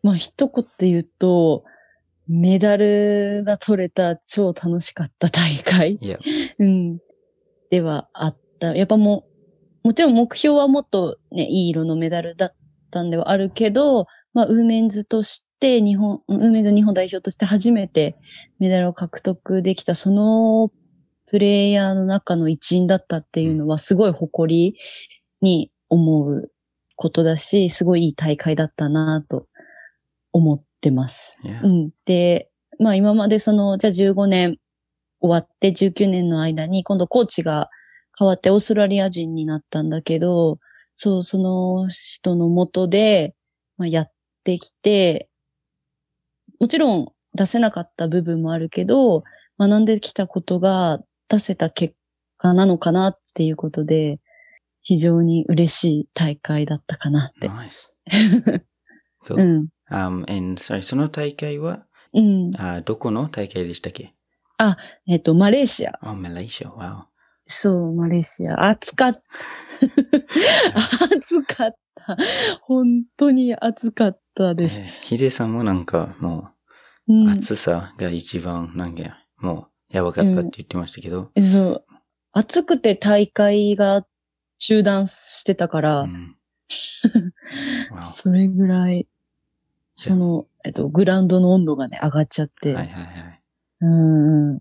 [0.03, 1.65] う、まあ一言で言うと、
[2.29, 5.99] メダルが取れた超楽しかった大会、
[6.59, 7.01] うん、
[7.71, 8.75] ではあった。
[8.75, 9.27] やっぱも
[9.83, 12.55] もちろん目標はもっとね、いい色のメダルだっ
[12.91, 18.17] たんではあるけど、まあ、ウーメンズとして日本、ウーメンズ日本代表として初めて
[18.59, 20.71] メダルを獲得できた、その
[21.27, 24.79] プレイヤーの中の一員だったっていうのはすごい誇り
[25.41, 26.51] に思う
[26.97, 29.47] ことだし、すごいいい大会だったなと
[30.33, 31.41] 思ってます。
[31.63, 31.91] うん。
[32.05, 34.57] で、まあ今までその、じゃあ15年
[35.21, 37.71] 終わって19年の間に今度コーチが
[38.19, 40.59] 変わってオーストラリア人になったんだけど、
[40.95, 43.35] そう、その人のもとで、
[43.79, 44.13] まあ、やっ
[44.45, 45.30] てきて、
[46.61, 49.25] もちろん出せなかった部分もあるけど、
[49.59, 51.95] 学んできたことが出せた結
[52.39, 54.21] 果なのかなっていうことで、
[54.83, 57.49] 非常に嬉しい大会だったかなって。
[57.49, 57.91] Nice.
[59.29, 59.61] う Cool.
[59.61, 59.69] ん。
[59.91, 62.53] Um, and sorry, その大会は、うん。
[62.57, 64.15] あどこの大会でしたっけ？
[65.07, 65.99] えっと、マレーシア。
[66.03, 66.69] あ、マレーシア。
[66.69, 67.05] Wow.
[67.47, 68.69] そう、マレーシア。
[68.69, 69.23] 暑かった。
[71.17, 71.90] 暑かった。
[72.63, 75.01] 本当に暑かったでえす。
[75.01, 76.51] ーヒデさんもなんかも
[77.09, 81.31] うう、ん、暑さが一番、なんか、もう、やばかったって言ってましたけど。
[81.43, 81.85] そう。
[82.33, 84.07] 暑くて大会が
[84.59, 86.37] 中断してたから、うん。
[88.01, 89.09] それぐらい、
[89.97, 92.75] その、えっと、グラウンドの温度がね、上がっちゃって。
[92.75, 93.43] はいはいはい。
[93.81, 94.61] うんうん。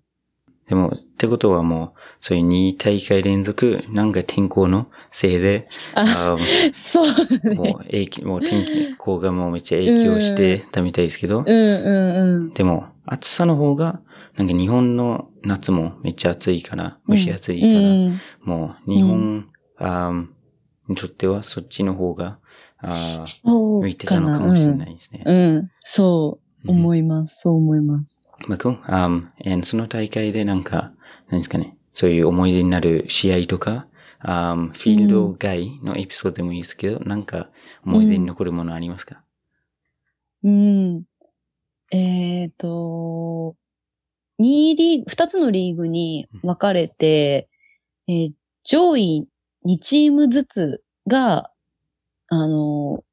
[0.69, 6.37] でも、ってことはもう、そういう2大会連続、なんか天候のせいで、あ、あ
[6.71, 7.55] そうだね。
[7.55, 8.63] もう影響、もう天
[8.97, 12.53] 候がもうめっちゃ影響してたみたいですけど、うんうんうん。
[12.53, 13.99] でも、暑さの方が、
[14.37, 20.27] なんか日本の夏もめっちゃ暑いから、蒸し暑いから、うんもう日本、あー
[20.87, 22.37] にとってはそっちの方が、
[22.77, 23.23] あ
[23.81, 24.19] 向いてた。
[24.19, 25.23] のかもしれないですね。
[25.25, 25.35] うん。
[25.35, 25.71] うん。
[25.81, 27.41] そう思います。
[27.41, 28.08] そう思います。
[28.47, 28.81] まあ、cool.
[28.83, 30.91] Um, and その大会でなんか、
[31.29, 33.87] 何ですかね、そういう思い出になる試合とか、
[34.23, 37.49] um, フィールド外のエピソードでもいいですけど、なんか
[37.85, 39.21] 思い出に残るものありますか、
[40.43, 41.03] うん。
[41.91, 43.55] えっ、と、
[44.39, 47.49] 2リーグ、2つのリーグに分かれて、
[48.07, 49.27] えー上位
[49.65, 51.49] 2チームずつが、
[52.27, 53.03] あの、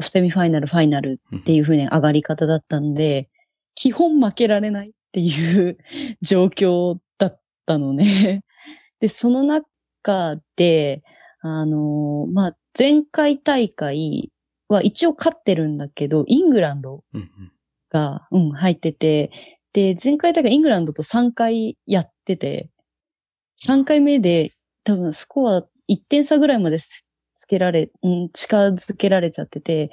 [0.00, 3.28] セミファイナル、ファイナルっていう風に上がり方だったので、
[3.82, 5.76] 基本負けられないっていう
[6.20, 8.44] 状況だったのね。
[9.00, 11.02] で、その中で、
[11.40, 14.30] あの、まあ、前回大会
[14.68, 17.02] は一応勝ってるんだけど、イングランド
[17.90, 19.32] が、うん、入ってて、
[19.72, 22.70] で、前回大会イングランドと3回やってて、
[23.60, 24.52] 3回目で
[24.84, 29.90] 多分スコア1点差ぐらいまですつけられ、うん、近づけられちゃってて、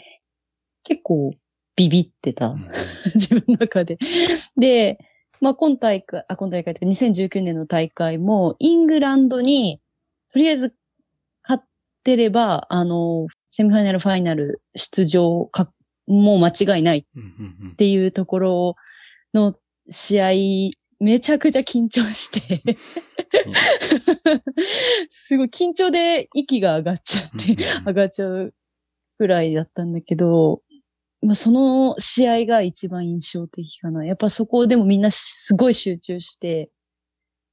[0.84, 1.34] 結構
[1.80, 2.48] ビビってた。
[2.50, 2.68] うん
[3.16, 3.98] 自分の中で。
[4.58, 5.00] で、
[5.40, 9.80] まあ、今大会、あ、今大会というか2019年の大会も、イングランドに、
[10.34, 10.76] とりあえず
[11.42, 11.68] 勝っ
[12.04, 15.72] てれば、あの、セミファイナル、ファイナル出場か、
[16.08, 18.76] もう間違いないっていうところ
[19.34, 19.56] の
[19.90, 20.28] 試合、
[21.00, 22.78] めちゃくちゃ緊張して、
[25.10, 28.54] すごい緊張で息が上がっちゃって、上がっちゃう
[29.18, 30.62] ぐらいだったんだけど、
[31.22, 34.06] まあ、その試合が一番印象的かな。
[34.06, 36.70] やっぱそこでもみんなすごい集中して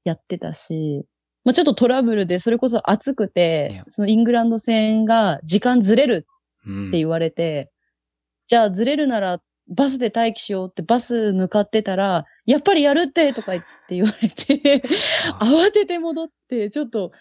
[0.03, 1.05] やってたし、
[1.43, 6.27] まあ、ちょっとトラブルでそれこそ暑くいてや、そのイングランド戦が時間ずれる
[6.65, 6.87] うん。
[6.89, 7.71] って言われて、
[8.47, 14.81] じゃあずれるならバスで待機しようってバス向かってたら、やっぱりやるってとか言って言われて、
[15.39, 15.45] あ。
[15.45, 17.11] 慌てて戻って、ちょっと、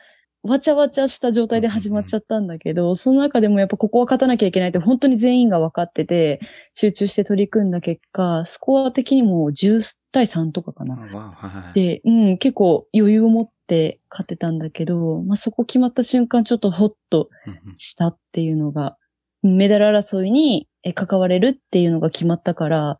[0.47, 6.41] わちゃわちゃした状態で始まっちゃったんだけど、その中でもやっぱここは勝たなきゃいけないって本当に全員が分かってて、
[6.73, 11.73] 集中して取り組んだ結果、スコア的にも10対3とかかな。
[11.75, 17.29] で、うん、結構余裕を持って勝ってたんだけど、まあ、そこ決まった瞬間ちょっとホッと
[17.75, 18.97] したっていうのが、
[19.43, 22.99] メダル争いにえ関われるっていうのが決まったから、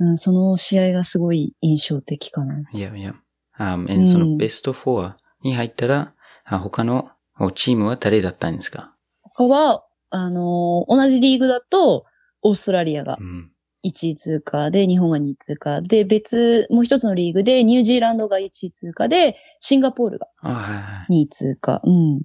[0.00, 2.68] うん、その試合がすごい印象的かな。
[2.72, 3.14] いやいや。
[3.58, 6.14] Um, う and んそのベスト4に入ったら、
[6.50, 7.10] あ他の
[7.54, 8.94] チームは誰だったんですか？
[9.22, 12.06] 他は、あのー同じリーグだと、
[12.42, 13.52] オーストラリアがうん。
[13.84, 21.12] 1位通過で、日本が2位通過で、別、もう一つのリーグで、ニュージーランドが1位通過で、シンガポールがあはいはい。
[21.12, 21.80] 2位通過。
[21.84, 22.22] うん。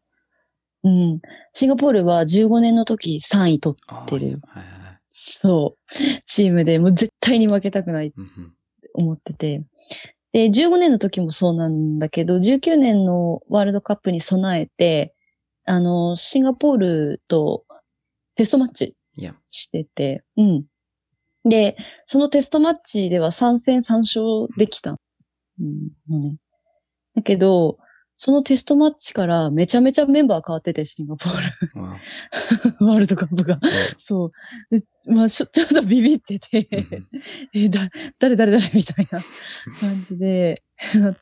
[0.82, 1.20] うん。
[1.52, 4.64] シンガポールは15年の時3位取っあてるはい。
[5.10, 6.22] そう。
[6.24, 8.16] チームでもう絶対に負けたくないって
[8.94, 9.62] 思ってて。
[10.32, 15.14] で、15年の時もそうなんだけど、19年のワールドカップに備えて、
[15.64, 17.64] あの、シンガポールと
[18.36, 18.96] テストマッチ
[19.48, 20.64] してて、うん。
[21.44, 26.36] で、そのテストマッチでは3戦3勝できたうんのね。
[27.14, 27.78] だけど、
[28.22, 31.80] そのテストマッチからめちゃめちゃメンバー変わってて、シンガポール。
[31.80, 31.96] わ
[32.92, 33.58] ワールドカップが。
[33.96, 34.26] そ
[34.70, 34.78] う。
[34.78, 36.68] でまあちょ、 ちょっとビビってて、
[37.54, 38.70] え、だ、誰誰誰？
[38.74, 39.22] みたいな
[39.80, 40.62] 感じで、
[40.96, 41.16] なっ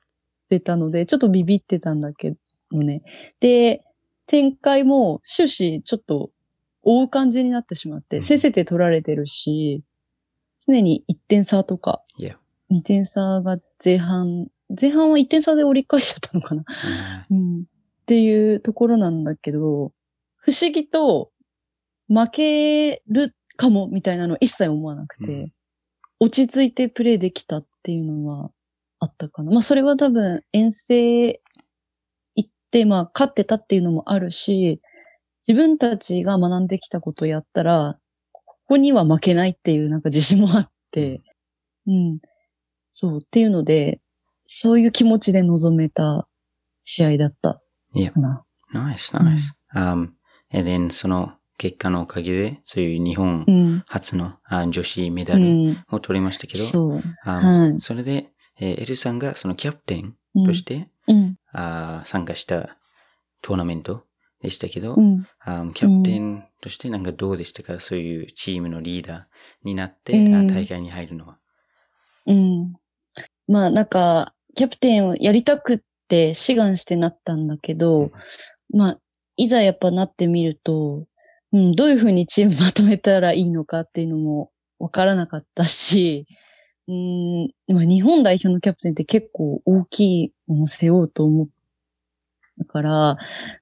[0.49, 2.35] てたので、ちょっとビビってたんだけ
[2.73, 3.05] どね。
[3.39, 3.85] で、
[4.27, 6.33] 展開も終始ちょっと
[6.83, 9.85] 追う感じになってしまって、うん先制点取られてるし、
[10.59, 12.37] 常に1点差とか、いや、
[12.73, 14.49] 2点差が前半、
[14.81, 16.65] 前半は1点差で折り返しちゃったのかな。
[16.67, 17.61] あうん。
[17.61, 17.65] っ
[18.07, 19.93] ていうところなんだけど、
[20.37, 21.31] 不思議と
[22.09, 25.53] 負けるかもみたいなの一切思わなくて、うん
[26.21, 28.51] 落ち着いてプレイできたっていうのは
[28.99, 29.53] あったかな。
[29.53, 31.41] まあそれは多分遠征
[32.35, 34.81] 行ってまあ勝ってたっていうのもあるし、
[35.47, 37.99] 自分たちが学んできたことをやったら、
[38.33, 41.21] ここには負けないっていうなんか自信もあって、
[41.87, 42.19] うん。
[42.91, 44.01] そうっていうので、
[44.51, 46.27] そういう気持ちで臨めた
[46.83, 47.61] 試合だった
[47.95, 48.45] いやかな。
[48.73, 49.53] nice, nice.
[49.75, 50.13] Um,
[50.51, 53.83] and then その結果のおかげで、そういう日本うん。
[53.87, 55.85] 初のあ女子メうダルん。
[55.91, 57.01] を取りましたけど、そう。
[57.25, 61.37] あはいそれで、えーエルさんがそのキャプテンうんとして、うん。
[61.53, 62.79] あー参加した
[63.43, 64.05] トーナメント
[64.41, 65.27] でしたけど、うん。
[65.41, 67.81] あキャプテンとしてなんかどうでしたか？
[67.81, 69.23] そういうチームのリーダー
[69.63, 71.39] になって、うんあ大会に入るのは。
[72.25, 72.73] うん。
[73.47, 78.11] まあなんか、キャプテンをやりたくって志願してなったんだけど、
[78.75, 78.99] まあ、
[79.37, 81.05] いざやっぱなってみると、
[81.53, 86.27] うん、どういうふうにチームまとめたらいいのかっていうのもわからなかったし、
[86.89, 91.51] うん、まあ日本代表のキャプテンって結構大きいものを背負うと思う。
[92.59, 93.17] だから、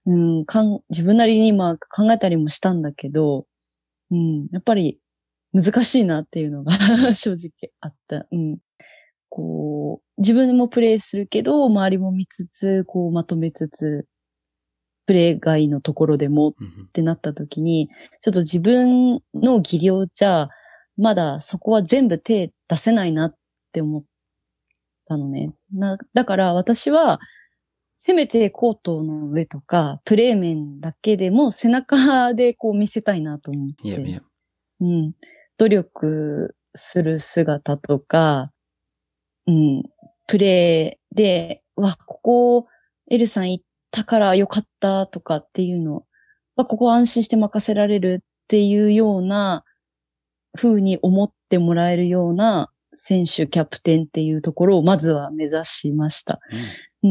[0.06, 3.44] うん、かん自分なりにまあ考えたりもしたんだけど、
[4.10, 4.98] うん、やっぱり
[5.52, 6.72] 難しいなっていうのが
[7.14, 8.26] 正直あった。
[8.30, 8.60] うん。
[9.36, 14.06] こう、自分もプレイするけど、周りも見つつ、こうまとめつつ、
[15.04, 16.52] プレイ外のところでもっ
[16.94, 17.90] てなった時に、
[18.22, 20.48] ちょっと自分の技量じゃ、
[20.96, 23.34] まだそこは全部手出せないなっ
[23.72, 24.04] て思っ
[25.06, 25.52] たのね。
[25.70, 27.20] な、だから私は、
[27.98, 33.86] せめてコートの上とか、プレー面だけでも背中でこう見せたいなと思って。
[33.86, 34.22] いやいや、
[34.80, 35.12] うん。
[35.58, 38.50] 努力する姿とか、
[39.46, 39.82] うん。
[40.26, 42.66] プレイで、わ、ここ、
[43.10, 46.04] エルさん行ったからよかったとかっていうの、
[46.56, 49.64] わ、ここ安心して任せられるっていうような
[50.56, 56.40] 風に思ってもらえるような選手、キャプテンっていうところをまずは目指しました。
[56.52, 56.58] うん、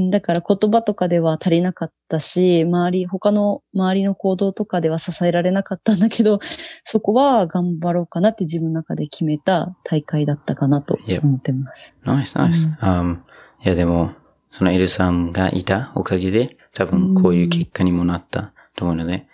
[0.09, 6.39] だから言葉とかでは足りなかったし、周り、他の周りの行動とかでは支えられなかったんだけど、
[6.83, 11.95] そこは頑張ろうかなって自分の中で決めた大会だったかなと.思ってます。
[12.03, 12.67] ナイスナイス。
[12.81, 13.17] Um,
[13.63, 14.11] いやでも、
[14.51, 19.27] そのエルさんがいたおかげで、多分こういう結果にもなったと思うので、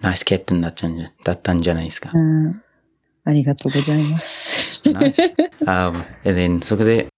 [0.00, 2.10] ナイスキャプテンだったんじゃだったんじゃないですか。
[2.12, 2.62] うん。
[3.24, 4.80] ありがとうございます。
[4.92, 5.22] ナイス。
[5.66, 7.08] um, and then そこで、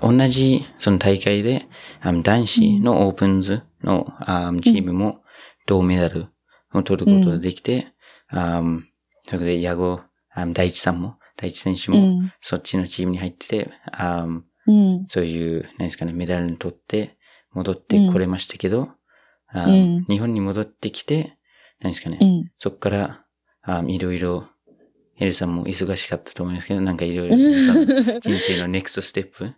[0.00, 1.66] 同じその大会で、
[2.02, 5.22] um, 男子のオープンズの、um, チームも
[5.66, 6.28] 銅メダル
[6.72, 7.88] を取ることができて、
[8.32, 8.82] um,
[9.28, 10.00] そこで矢後、
[10.36, 12.32] um, 大地さんも、大地選手も、うん。
[12.40, 15.06] そっちのチームに入ってて、um, うん。
[15.08, 17.16] そういう、何ですかね、メダルに取って
[17.52, 18.90] 戻ってこれましたけど、
[19.52, 21.38] 日本に戻ってきて、
[21.80, 22.50] 何ですかね、うん。
[22.58, 23.24] そこから、
[23.62, 24.48] あいろいろ、
[25.20, 29.52] エルさんも忙しかったと思いますけど、なんかいろいろ、うん人生のネクストステップに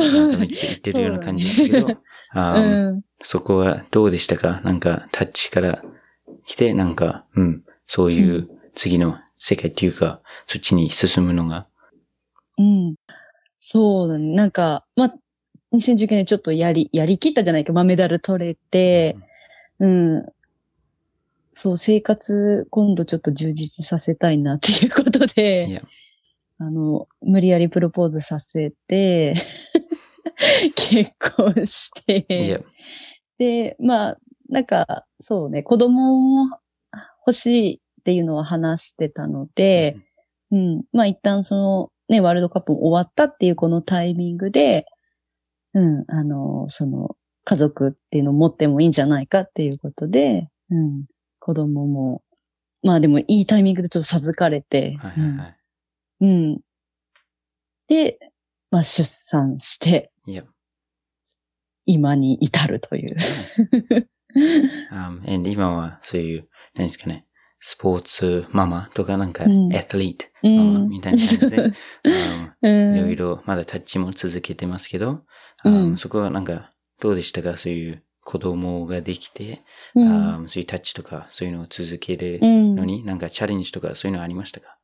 [0.00, 1.98] 行ってるような感じですけど、
[2.32, 3.02] あうん。
[3.22, 4.60] そこはどうでしたか？
[4.64, 5.82] なんかタッチから
[6.44, 11.66] 来て、なんか、うん、そういう次の世界っていうか、そっちに進むのが、
[12.58, 12.94] うん。
[13.58, 14.34] そうだね。
[14.34, 15.14] なんか、まあ、
[15.74, 19.16] 2019年ちょっとやり、やりきったじゃないけど、まあ、メダル取れて、
[19.78, 20.26] うん。
[21.54, 25.82] そう、生活、今度ちょっと充実させたいなっていうこといで、や、
[26.58, 29.34] あの、無理やりプロポーズさせて、
[30.74, 32.60] 結婚しいてや、、
[33.38, 36.48] で、まあ、なんか、そうね、子供を
[37.26, 39.96] 欲しいっていうのは話してたので、
[40.50, 40.82] うん。
[40.92, 44.86] まあ一旦そのね、ワールドカップ終わったっていうこのタイミングで、
[45.72, 51.04] うん、あの、その家族っていうのを持ってもいいんじゃないかっていうことで、うん、
[51.44, 52.22] 子供も、
[52.82, 55.56] まあでもいいタイミングでちょっと授かれて、はいはいはい。
[56.22, 56.30] うん。
[56.30, 56.60] うん。
[57.86, 58.18] で、
[58.70, 60.10] まあ出産して、
[61.84, 63.16] 今に至るという。
[64.90, 67.26] um, and 今はそういう、何ですかね、
[67.60, 69.70] スポーツママとかなんか、うん。
[69.70, 71.72] エアリートうママんみたいな感じで、um,
[72.62, 72.96] うん。
[72.96, 75.26] いろいろまだタッチも続けてますけど、
[75.62, 76.70] う um, んそこはなんか、
[77.00, 77.58] どうでしたか？
[77.58, 79.62] そういう子供ができて、
[79.94, 80.44] うん。
[80.44, 82.74] um, そういうタッチとかそういうのを続けるうん。
[82.74, 84.78] のに、なんかチャレンジとかそういうのありましたか？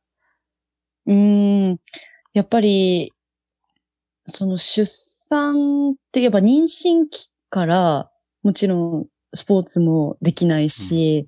[1.07, 1.77] うーん。
[2.33, 3.11] やっぱり、
[4.27, 8.07] その出産ってやっぱ妊娠期から
[8.43, 11.27] もちろんスポーツもできないし、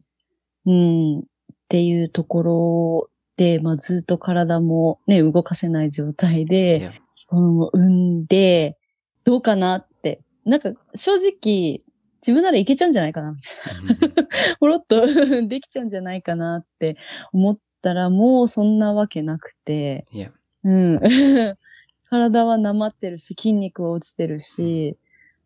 [0.65, 1.23] うん、っ
[1.67, 6.91] ていうところで、まあずっと体もね、動かせない状態いでや、
[7.27, 8.77] 子供を産んで、
[9.25, 10.21] どうかなって。
[10.45, 11.81] なんか正直、
[12.25, 14.27] 自分ならいけちゃうんじゃないかな、みたいな。
[14.59, 15.05] ほろっと
[15.47, 16.95] できちゃうんじゃないかなって
[17.33, 20.31] 思ったら、もうそんなわけなくて、いや、
[20.63, 20.99] うん。
[22.09, 24.97] 体はなまってるし、筋肉は落ちてるし、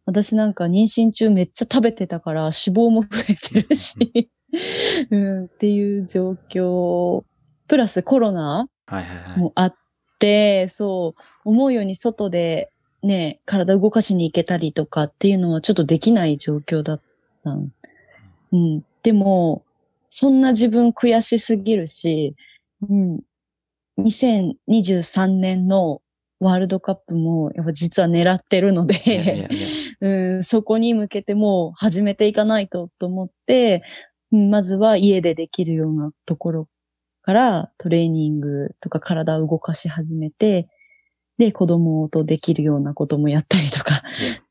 [0.05, 4.30] 私なんか妊娠中めっちゃ食べてたから脂肪も増えてるし、
[5.09, 7.23] うん、っていう状況。
[7.67, 9.39] プラスコロナはいはいはい。
[9.39, 9.75] もあっ
[10.19, 12.71] て、そう、思うように外で
[13.04, 17.02] ね、体動かしに行けたりとかっていうのはちょっとできない状況だっ
[17.43, 17.68] たの。
[18.52, 18.84] うん。
[19.04, 19.64] でも、
[20.10, 22.36] そんな自分悔しすぎるし、
[22.89, 23.20] うん。
[24.00, 26.02] 2023年の
[26.39, 29.48] ワールドカップも、やっぱ実は狙ってるので、いやいやいや
[30.00, 33.84] うん、そこに向けてもう始めていかないとと思って、
[34.32, 36.68] うんまずは家でできるようなところ
[37.22, 40.68] からトレーニングとか体を動かし始めて、
[41.38, 44.02] で、子供とできるようなこともやったりとか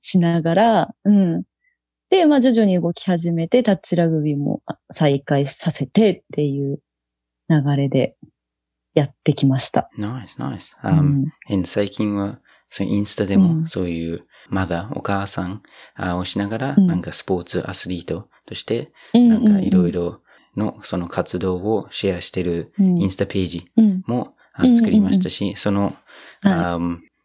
[0.00, 1.44] しながら、うん。
[2.10, 6.80] で、まあ徐々に動き始めて、タッチラグビーもあ再開させてっていう
[7.48, 8.16] 流れで
[8.94, 9.90] やってきました。
[9.98, 10.76] ナイスナイス。
[10.82, 13.68] う Um, 最近は、そうインスタでもうん。
[13.68, 15.62] そういう、まだお母さん
[15.96, 16.86] あをしながら、うん。
[16.86, 20.22] なんかスポーツアスリートとして、うんなんかいろいろ、ろ
[20.56, 23.02] のその活動をシェアしてるうん。
[23.02, 24.02] インスタページうん。
[24.06, 25.94] も作りましたし、その、
[26.42, 26.78] はあ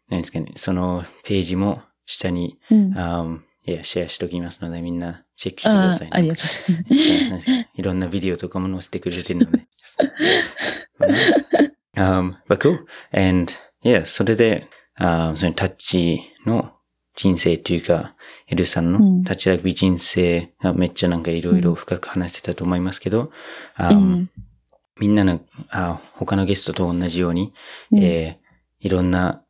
[0.08, 3.26] 何ですかね、そのページも下に、いうんあ
[3.64, 7.50] いやシェアしておきますので、みんなチェックしてください、あありがとうございます。
[7.74, 9.66] いろんなビデオとかも載せてくれてるので。
[10.98, 11.72] But nice.
[11.96, 12.84] um, but cool.
[13.12, 13.52] And,
[13.84, 16.72] yeah, それで、あそのタッチの
[17.14, 18.16] 人生というか、
[18.48, 23.30] エルさんうのんタッチラグビー人生がめっちゃなんかいろいろ深く話してたと思いますけど、
[23.76, 24.26] あうん
[24.98, 25.40] みんなの
[25.70, 27.52] あ他のゲストと同じように、
[27.92, 28.41] うんえー
[28.82, 29.42] いろんな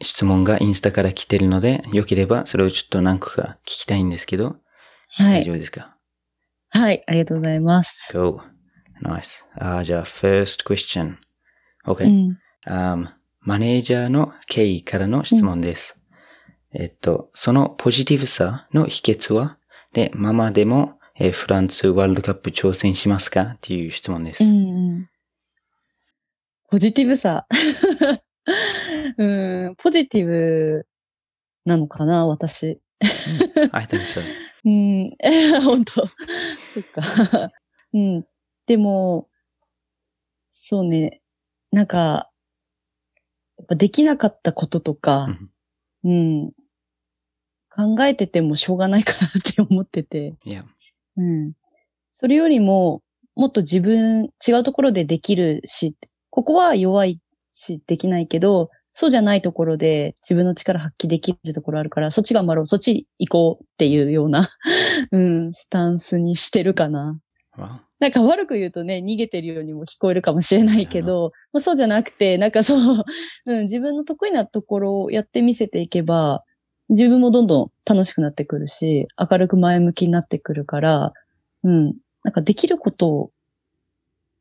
[0.00, 4.56] 質問がインスタから来てるので、よければそれをちょっと何個か聞きたいんですけど、
[5.10, 5.40] はい。
[5.40, 5.96] 大丈夫ですか？
[6.70, 7.02] はい。
[7.06, 8.16] ありがとうございます。
[8.16, 8.40] Go.
[9.02, 9.44] Nice.
[9.58, 11.16] あじゃあ、first question.
[11.86, 12.38] う OK、ん。
[12.66, 13.08] um,
[13.40, 16.00] マネージャーの経緯からの質問です。
[16.72, 19.58] えっと、そのポジティブさの秘訣は？
[19.92, 23.42] で、ママでも、えーフランスワールドカップ挑戦しますか？
[23.42, 24.44] っていう質問です。
[24.44, 25.08] うんうん。
[26.70, 27.46] ポジティブさ。
[29.18, 30.86] うん、ポジティブ
[31.64, 32.80] なのかな、私。
[33.72, 34.20] I think so.
[34.64, 35.16] うん、
[35.62, 36.06] 本当
[36.66, 37.52] そっか。
[37.92, 38.26] うん。
[38.66, 39.28] でも、
[40.50, 41.22] そうね、
[41.70, 42.30] なんか、
[43.58, 45.28] やっぱできなかったこととか、
[46.04, 46.52] うん、
[47.70, 50.34] 考えててもしょうがないかなって思ってて.
[51.16, 51.52] うん。
[52.14, 53.02] それよりも、
[53.36, 55.96] もっと自分、違うところでできるし、
[56.30, 57.20] ここは弱い
[57.58, 64.48] し、できないけど、そうじゃないところで自分の力発揮できるところあるから、そっち頑張ろう、そっち行こうっていうような、
[65.12, 67.20] うん、スタンスにしてるかな。
[68.00, 73.04] なんか悪く言うとね、逃げてるようにも聞こえるかもしれないけど、まあ、そうじゃなくて、なんかそう、
[73.46, 76.44] うん、自分の得意なところをやってみせていけば、
[76.88, 81.12] 自分もどんどん楽しくなってくるし、明るく前向きになってくるから、
[81.64, 83.30] うん、なんかできることを、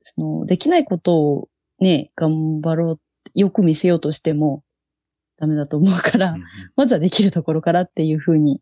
[0.03, 1.49] その、できないことを
[1.79, 4.63] ね、頑張ろうって、よく見せようとしても
[5.37, 6.39] ダメだと思うから、Mhm.
[6.75, 8.61] まずはできるところからっていうふうに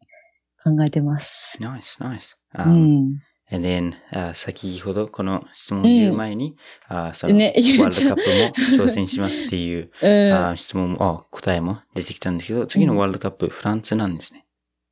[0.64, 1.58] 考えてます。
[1.62, 2.36] Nice, nice.
[2.56, 3.20] う Um, ん。
[3.52, 6.56] And then, あ先ほどこの質問を言う前に、
[6.88, 10.34] あそのねワールドカップも挑戦しますっていう うん。
[10.34, 14.46] あ質問も、あ答えも出てきたんですけど、次のワールドカップ、フランスなんですね。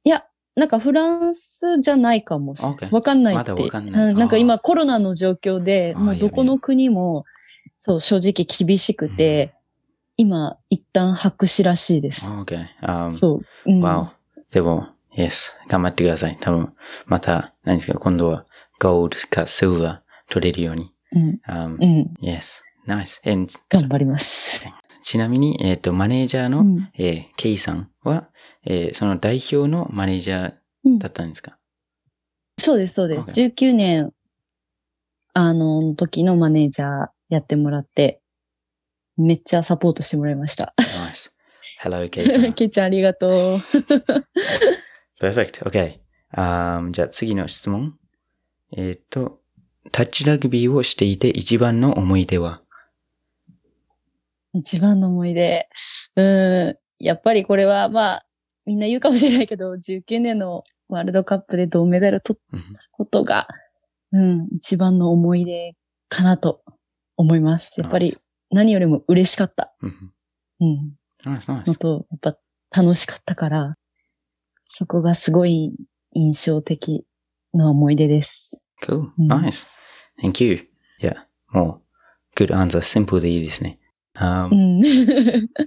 [0.04, 0.24] いや、
[0.56, 2.92] なんかフランスじゃないかもしれない。
[2.92, 3.52] わかんないって。
[3.52, 7.26] まだわかんないうんなんか今コロナの状況で、もうどこの国も、
[7.80, 9.56] そう、正直厳しくて、
[10.16, 12.34] 今、一旦白紙らしいです。
[12.34, 12.66] OK。
[12.82, 13.72] Um, そう。
[13.72, 14.08] うん、Wow.
[14.52, 15.54] でも、Yes.
[15.68, 16.38] 頑張ってください。
[16.40, 16.74] 多分、
[17.06, 18.46] また、何ですか、今度は、
[18.80, 20.00] Gold か Silver
[20.30, 20.92] 取れるように。
[21.12, 21.40] うん。
[21.48, 22.14] Um, うん。
[22.22, 22.62] yes.
[22.88, 23.22] Nice.
[23.30, 24.68] And 頑張ります。
[25.04, 28.30] ちなみに、えっ、と、マネージャーの、うんえー、ケイさんは、
[28.66, 30.54] えーその代表のマネージャー
[30.86, 31.58] うんだったんですか、
[32.58, 33.30] そうです、そうです。
[33.30, 34.12] OK 19年、
[35.34, 38.22] あの、時のマネージャーやってもらって、
[39.18, 40.74] めっちゃサポートしてもらいました。
[40.80, 41.32] Nice.
[41.84, 42.54] Hello, ケイさん。
[42.54, 43.60] ケイちゃんありがとう。
[45.22, 45.64] Perfect.
[45.64, 46.00] Okay.
[46.36, 47.98] Um, じゃあ次の質問。
[48.76, 49.40] えっ、と、
[49.92, 52.62] タッチラグビーをしていて一番の思い出は？
[54.54, 55.68] 一番の思い出。
[56.16, 56.78] うん。
[57.00, 58.26] やっぱりこれは、まあ、
[58.66, 63.48] みんな言うかもしれないけど、19年のワールドカップで銅メダル取っうんたことが、
[64.12, 65.74] うん、一番の思い出
[66.08, 66.62] かなと
[67.18, 67.82] 思います。
[67.82, 68.16] やっぱり.
[68.54, 69.76] 何よりも嬉しかった。
[69.82, 70.12] うん
[70.62, 70.96] うん。
[71.26, 71.78] Nice, の nice.
[71.78, 72.36] と、やっ
[72.72, 73.76] ぱ楽しかったから、
[74.66, 75.74] そこがすごい
[76.14, 77.06] 印象的
[77.54, 78.62] な思い出です。
[78.84, 79.12] Cool.
[79.18, 79.68] うん Nice.
[80.22, 80.68] Thank you.
[81.00, 81.82] いや、も
[82.36, 82.80] う、good answer.
[82.80, 83.80] simple でいいですね。
[84.16, 84.80] Um, うん。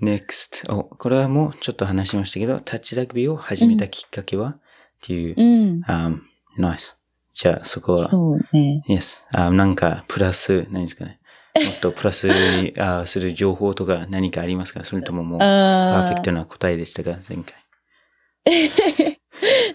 [0.02, 0.72] next.
[0.72, 4.60] お、これはもうちょっと話しましたけど、タッチラグビーを始めたきっかけは、っ
[5.02, 5.82] ていう、うん。
[5.84, 6.20] um,
[6.58, 6.94] nice.
[7.34, 8.82] じゃあ、そこは、そうね。
[8.88, 9.20] yes.
[9.32, 11.20] あなんか、プラス、何ですかね。
[11.64, 14.84] もっとプラスに あする情報とか何かありますか？
[14.84, 17.18] それとももう、パーフェあクトな答えでしたか？
[17.28, 17.54] 前回。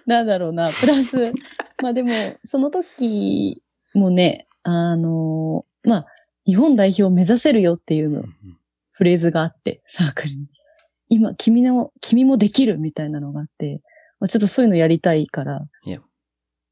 [0.06, 1.34] なんだろうな、プラス。
[1.82, 2.10] まあでも、
[2.44, 3.62] その時
[3.94, 6.06] もね、あの、まあ、
[6.46, 8.58] 日本代表を目指せるよっていうのうん
[8.94, 10.48] フレーズがあって、サークルに。
[11.10, 13.82] 今、君の、君もできるみたいなのがあって、
[14.20, 15.62] まあ、ちょっとそういうのやりたいから.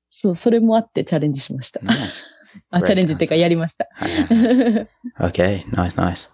[0.09, 1.81] そう、それもあってチャレンジしました。
[2.71, 3.87] あ、チャレンジっていうか.やりました。
[5.19, 6.29] Okay, nice, nice.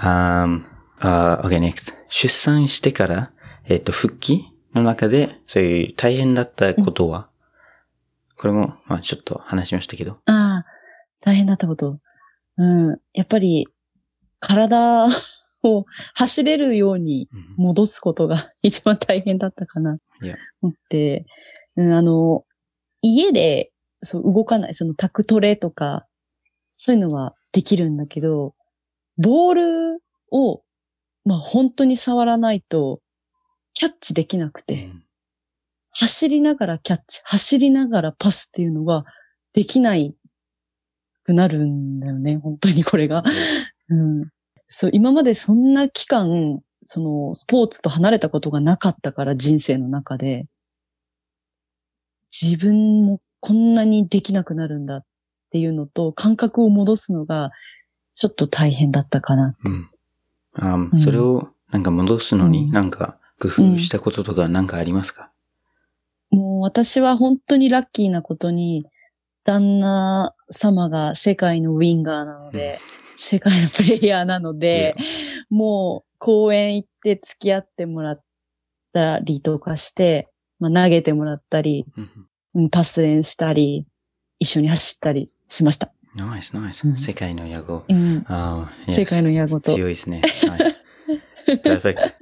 [0.00, 0.64] Um,
[1.00, 1.94] uh, okay, next.
[2.08, 3.32] 出産してから、
[3.66, 7.28] えっ、と、復帰の中で、そういう大変だったことは、
[8.36, 10.18] これも、まあちょっと話しましたけど。
[10.26, 10.64] ああ、
[11.20, 11.98] 大変だったこと。
[12.56, 12.98] うん。
[13.12, 13.68] やっぱり、
[14.40, 15.06] 体
[15.62, 19.98] を走れるようにうん戻すことが 一番大変だったかな。
[20.60, 21.26] 思って、
[21.76, 22.44] うん、あの、
[23.02, 23.72] 家で、
[24.04, 26.06] そう、動かない、そのタクトレとか、
[26.72, 28.54] そういうのはできるんだけど、
[29.16, 30.62] ボールを、
[31.24, 33.00] まあ本当に触らないと、
[33.74, 34.90] キャッチできなくて、
[35.90, 39.04] 走りながらキャッチ、走りながらパスっていうのが
[39.52, 40.14] できない
[41.24, 43.24] くなるんだよね、本当にこれが。
[43.88, 44.28] うん。
[44.66, 50.46] そう、今までそんな期間、その、スポーツと離れたことがなかったから、人生の中で。
[52.30, 55.04] 自分もこんなにできなくなるんだっ
[55.50, 57.52] ていうのと、感覚を戻すのが、
[58.14, 59.54] ちょっと大変だったかな。
[59.66, 59.90] うん。
[60.54, 60.98] あうん。
[60.98, 62.70] それをなんか戻すのに、うん。
[62.72, 65.30] なんか工夫したこととかなんかありますか、
[66.30, 68.86] もう私は本当にラッキーなことに、
[69.44, 72.80] 旦那様が世界のウィンガーなので、
[73.18, 74.96] 世界のプレイヤーなので、
[75.50, 78.22] もう公園行って付き合ってもらっ
[78.94, 82.26] たりとかして、まあ、投げてもらったり、うんうん
[82.70, 83.86] パス練したり、
[84.38, 85.92] 一緒に走ったりしました。
[86.16, 86.96] ナイスナイスうん。
[86.96, 87.84] 世界の野号。
[87.88, 89.74] うん、ああ、世界の野語と。
[89.74, 90.22] 強いですね。
[91.46, 91.60] Nice.
[91.62, 92.14] Perfect.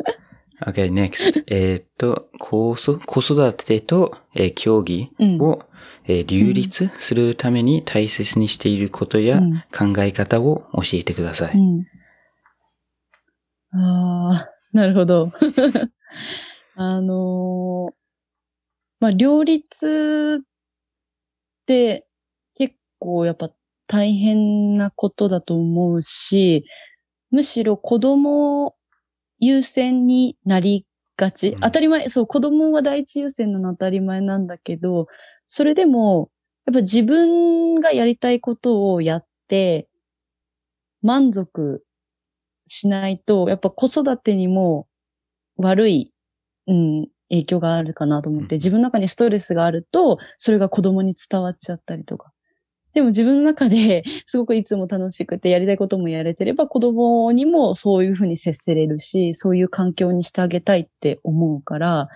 [0.64, 1.44] Okay, next.
[1.48, 5.62] えーっと、子育子育てと、えー競技うんを、
[6.06, 11.58] えー両立するために大切にしていることやうん考え方を教えてください。
[11.58, 11.86] うん。
[13.74, 15.32] ああ、なるほど。
[16.76, 18.01] あのー
[19.02, 20.46] まあ、両立っ
[21.66, 22.06] て
[22.54, 23.50] 結構やっぱ
[23.88, 26.64] 大変なことだと思うし、
[27.32, 28.76] むしろ子供
[29.40, 30.86] 優先になり
[31.16, 31.48] がち。
[31.48, 31.56] うん。
[31.56, 35.08] 当たり前、そう、子供は第一優先なの当たり前なんだけど、
[35.48, 36.30] それでも、
[36.66, 39.88] やっぱ自分がやりたいことをやって、
[41.02, 41.82] 満足
[42.68, 44.86] しないと、やっぱ子育てにも
[45.56, 46.14] 悪い、
[46.68, 52.32] うん、影響があるかなと思って、うん自分の中にストレスがあると、それが子供に伝わっちゃったりとか。
[52.94, 62.08] でも自分の中で すごくいつも楽しくてやりたいこともやれてれば子供にもそういうふうに接せれるし、そういう環境にしてあげたいって思うから、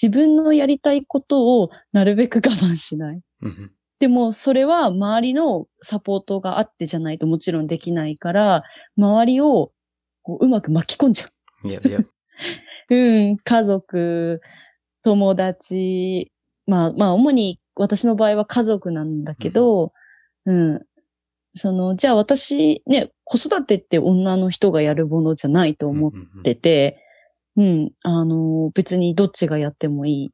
[0.00, 3.20] 自分のやりたいことをなるべく我慢しない。
[3.42, 8.64] うんでも、それは周りのサポートがあってじゃないともちろんできないから、
[8.96, 9.70] 周りを
[10.22, 11.26] こううまく巻き込んじゃ
[11.62, 11.70] うん。
[11.70, 12.00] いやいや。
[12.90, 12.94] う。
[12.94, 14.40] うん、家族、
[15.02, 16.32] 友達、
[16.66, 19.92] まあまあ、主に私の場合は家族なんだけど、
[20.46, 20.80] うん。
[21.54, 26.98] その、じゃあ私、ね、子育てって女の人がやるものじゃないと思っうんうんてて、
[27.56, 30.32] うん、あの、別にどっちがやってもいい。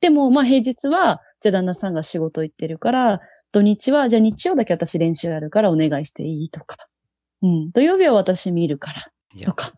[0.00, 3.20] でも、まあ平日は、じゃあ旦那さんが仕事行ってるから、
[3.52, 6.76] 土日は、じゃあ日曜だけ私練習やるからお願いしていいとか。
[7.42, 9.72] うん、土曜日は私見るからとか。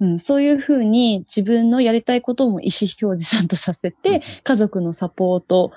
[0.00, 5.72] うん、そういうふうに自分のやりたいことも意思表示ちゃんとさせて、家族のサポートを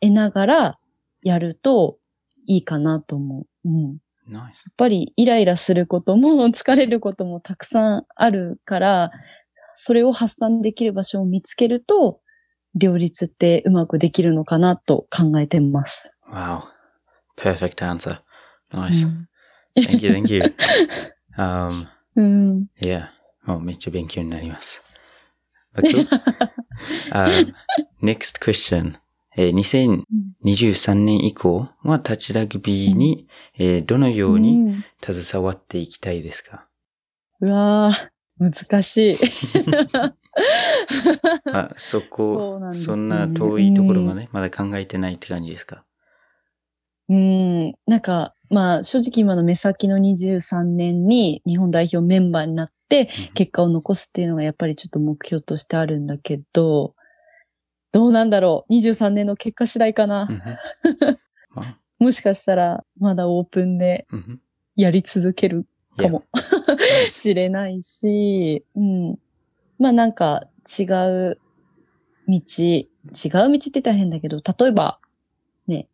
[0.00, 0.78] 得ながら
[1.22, 1.98] やると
[2.46, 3.68] いいかなと思う。
[3.68, 3.98] うん。
[4.32, 4.50] やっ。
[4.76, 9.10] ぱりイライラすることも 疲れることもたくさんあるから、
[9.74, 12.20] それを発散できる場所を見つけると、
[12.74, 16.16] 両立ってうまくできるのかなと考えてます。
[16.30, 16.62] Wow.
[17.36, 18.20] Perfect answer.
[18.72, 19.06] Nice.
[19.06, 19.28] うん
[19.74, 20.42] Thank you, thank you.
[21.38, 22.66] Um, うん。
[22.82, 23.06] yeah.
[23.44, 24.82] もうめっちゃ勉強になります。
[27.12, 27.52] Um,
[28.02, 28.94] next question.
[29.36, 33.26] えー2023年以降はタッチラグビーに、
[33.58, 36.66] えーどのようにん携わっていきたいですか、
[37.40, 39.16] うわぁ、難しい。
[41.52, 44.28] あ、そこ、そねそんな遠いところまで？
[44.32, 45.84] まだ考えてないって感じですか？
[47.08, 47.74] うん。
[47.86, 52.74] なんか、まあ、正直今の目先の23年に日本代表メンバーになって
[53.34, 56.94] 結果を残すっていうのがやっぱりちょっと目標としてあるんだけど、
[57.92, 60.28] どうなんだろう ?23 年の結果次第かな、
[61.54, 61.78] まあ。
[61.98, 64.06] もしかしたらまだオープンで
[64.76, 65.66] やり続ける
[65.96, 66.24] かも.
[67.10, 69.18] し れないし、うん。
[69.78, 71.38] まあなんか違う
[72.28, 75.00] 道、違う道って言ったら変だけど、例えば、
[75.66, 75.88] ね、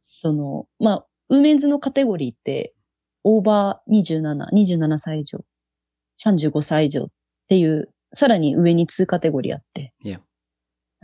[0.00, 2.74] その、まあ、ウーメンズのカテゴリーって、
[3.24, 5.44] オーバー27、27歳以上、
[6.24, 7.06] 35歳以上っ
[7.48, 9.92] ていう、さらに上に2カテゴリーあって。
[10.04, 10.20] Yeah.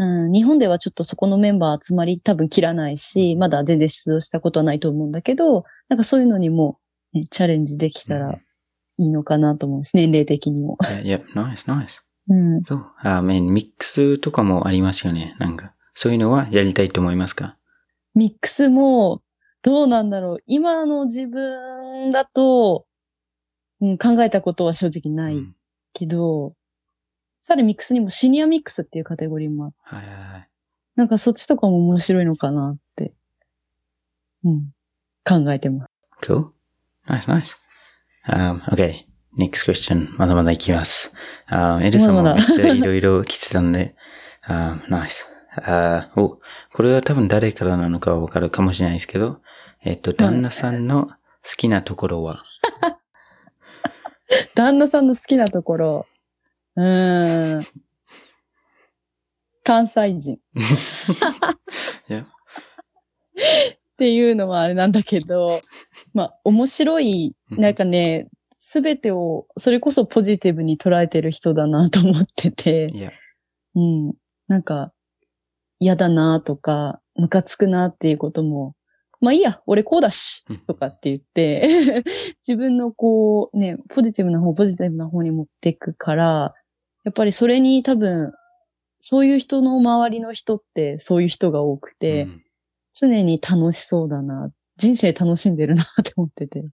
[0.01, 6.79] うん、日本ではちょっとそこのメンバー集まり多分切らないし、まだ全然出場したことはないと思うんだけど、なんかそういうのにも、
[7.13, 8.33] ね、チャレンジできたら
[8.99, 10.77] いいのかなと思うし、年齢的にも。
[10.83, 12.03] Yeah, yeah, nice, nice.
[12.29, 12.63] うん。
[12.63, 12.87] そう。
[12.99, 15.35] あ、メンミックスとかもありますよね。
[15.39, 17.57] なんか、そういうのはやりたいと思いますか？
[18.15, 19.23] ミックスも、
[19.63, 20.39] どうなんだろう。
[20.47, 22.87] 今の自分だと、
[23.81, 25.55] うん、考えたことは正直ないうん
[25.95, 26.55] けど、
[27.43, 30.49] さらにミックスにもシニアミックスっていうカテゴリーもあってはいはいはい。
[30.97, 33.13] なんかそっちとかも面白いのかなって、
[34.45, 34.73] うん、
[35.25, 35.91] 考えてます。
[36.23, 36.51] Cool.
[37.07, 37.57] Nice, nice.
[38.29, 39.07] Um, okay.
[39.37, 40.09] Next question.
[40.19, 41.13] まだまだいきます。
[41.51, 43.95] Um, エルさんもめっちゃいろいろ来てたんで、
[44.47, 45.25] um, nice.
[46.17, 46.39] お、
[46.73, 49.41] これは多分誰からなのかはわかるかもしれないですけど、
[49.83, 51.15] えっと、旦那さんの好
[51.57, 52.37] きなところは、
[54.55, 56.07] 旦那さんの好きなところ、
[56.77, 57.67] うーん、
[59.65, 60.39] 関西人。
[62.09, 62.21] いや。
[62.21, 65.61] っていうのはあれなんだけど、
[66.15, 67.61] まあ、面白い、うん。
[67.61, 72.89] なんかね、すべてを、それこそポジティブに捉えてる人だなと思ってて、
[73.75, 74.15] うん。
[74.49, 74.93] なんか、
[75.81, 78.75] 嫌だなとか、ムカつくなっていうことも、
[79.21, 81.69] まあいいや、俺こうだしうん、とかって言って、
[82.47, 86.55] 自分のこう、ね、ポジティブな方、ポジティブな方に持っていくから、
[87.05, 88.33] やっぱりそれに多分、
[89.01, 92.43] そういう人の周りの人ってそういう人が多くて、うん
[93.01, 96.65] 常に楽しそうだな、人生楽しんでるなって思ってて、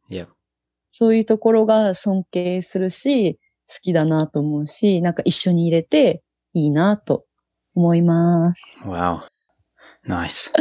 [0.90, 6.24] そういうところが尊敬するし、好きだなと思うし、なんか一緒に入れて
[6.54, 7.26] いいなと
[7.76, 8.82] 思います。
[8.84, 9.22] wow.
[10.08, 10.52] Nice.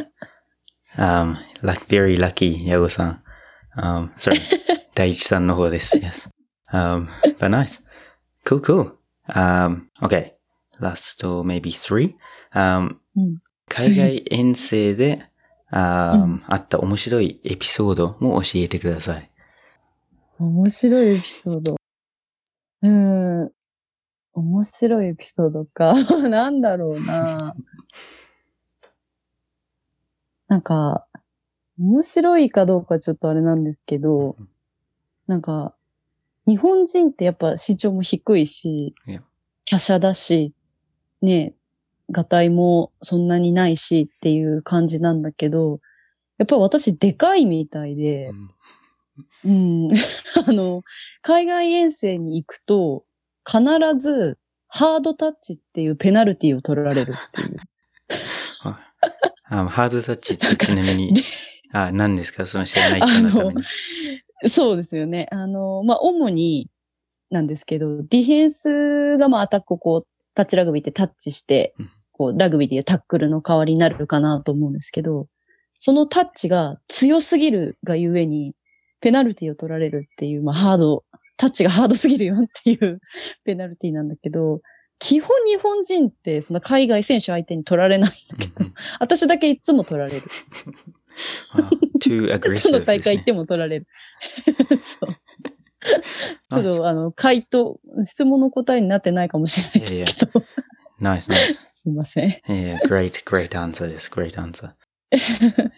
[0.97, 3.23] Um, luck, very lucky, ヤゴさん。
[3.77, 4.39] Um, sorry.
[4.95, 5.99] 第一さんの方です。
[5.99, 6.31] Yes.
[6.73, 7.83] Um, but nice.
[8.45, 8.93] Cool, cool.
[9.29, 10.35] Um, okay.
[10.81, 12.15] Last or maybe three.
[12.55, 15.25] Um, うん海外遠征で、
[15.73, 19.31] um, あった面白いエピソードも教えてください。
[20.39, 21.75] 面白いエピソード。
[22.83, 23.51] うん。
[24.35, 25.95] 面白いエピソードか。
[26.29, 27.55] なんだろうな。
[30.55, 31.05] なんか、
[31.81, 34.37] 面白いかどうかちょっとあれなんですけど、
[35.27, 35.75] なんか、
[36.47, 38.95] 日本人ってやっぱ身長も低いし
[39.69, 40.55] 華奢だし、
[41.23, 41.55] ね、
[42.09, 45.81] ガタイもそんなにないしっていう感じなんだけど、
[46.39, 48.51] やっぱり私でかいみたいで、うん
[49.45, 49.91] うん。
[50.47, 50.85] あの、
[51.21, 53.05] 海外遠征に行くと、
[53.45, 53.65] 必
[53.99, 54.39] ず、
[54.69, 57.59] ハードタッチっていうペナルティを取られるっていう。
[59.45, 61.13] あハードタッチってちなみに、
[61.73, 62.47] あ、何ですか？
[62.47, 63.63] その知らない人のために。
[64.49, 65.27] そうですよね。
[65.31, 66.69] あの、まあ、主に
[67.31, 75.29] なんですけど、ディフェンスがまあアタックをこう、タッチラグビーってタッチしてうん、こう、ラグビーでいうタックルの代わりになるかなと思うんですけど、
[75.77, 78.55] そのタッチが強すぎるがゆえに、
[79.01, 81.05] ペナルティを取られるっていう、まあ、ハード、
[81.37, 83.01] タッチがハードすぎるよっていう
[83.45, 84.61] ペナルティなんだけど、
[84.99, 90.23] 基本日本人ってその海外選手相手に取られないんだけど、うんうん私だけいつも取られる。
[91.55, 91.71] あ
[92.01, 93.41] too ど aggressive の大会行っても。
[93.41, 93.87] も取られる。
[94.81, 95.17] そう。
[96.51, 100.41] ちょっと、あの、回答、質問の答えになってないかもしれないけど。
[101.01, 101.61] Nice, nice.
[101.65, 102.31] すいません。
[102.49, 104.11] Yeah, great, great answer です。
[104.11, 104.71] great answer.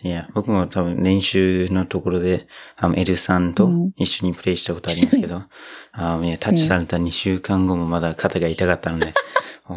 [0.03, 5.43] Yeah, 僕も多分練習のところで、あの、エルさんとうん一緒にプレイしたことありますけど、
[5.93, 9.15] あいやタッチされた2週間後もまだ肩が痛かったので、
[9.69, 9.75] お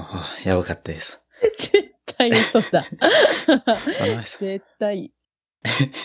[0.48, 1.22] やばかったです。
[1.58, 2.86] 絶対嘘だ。
[4.40, 5.12] 絶対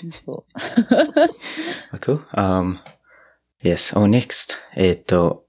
[0.06, 0.44] 嘘。
[2.00, 2.24] Cool.
[2.32, 2.78] Um,
[3.62, 3.96] yes.
[3.96, 4.56] Oh, next.
[4.74, 5.44] えっと、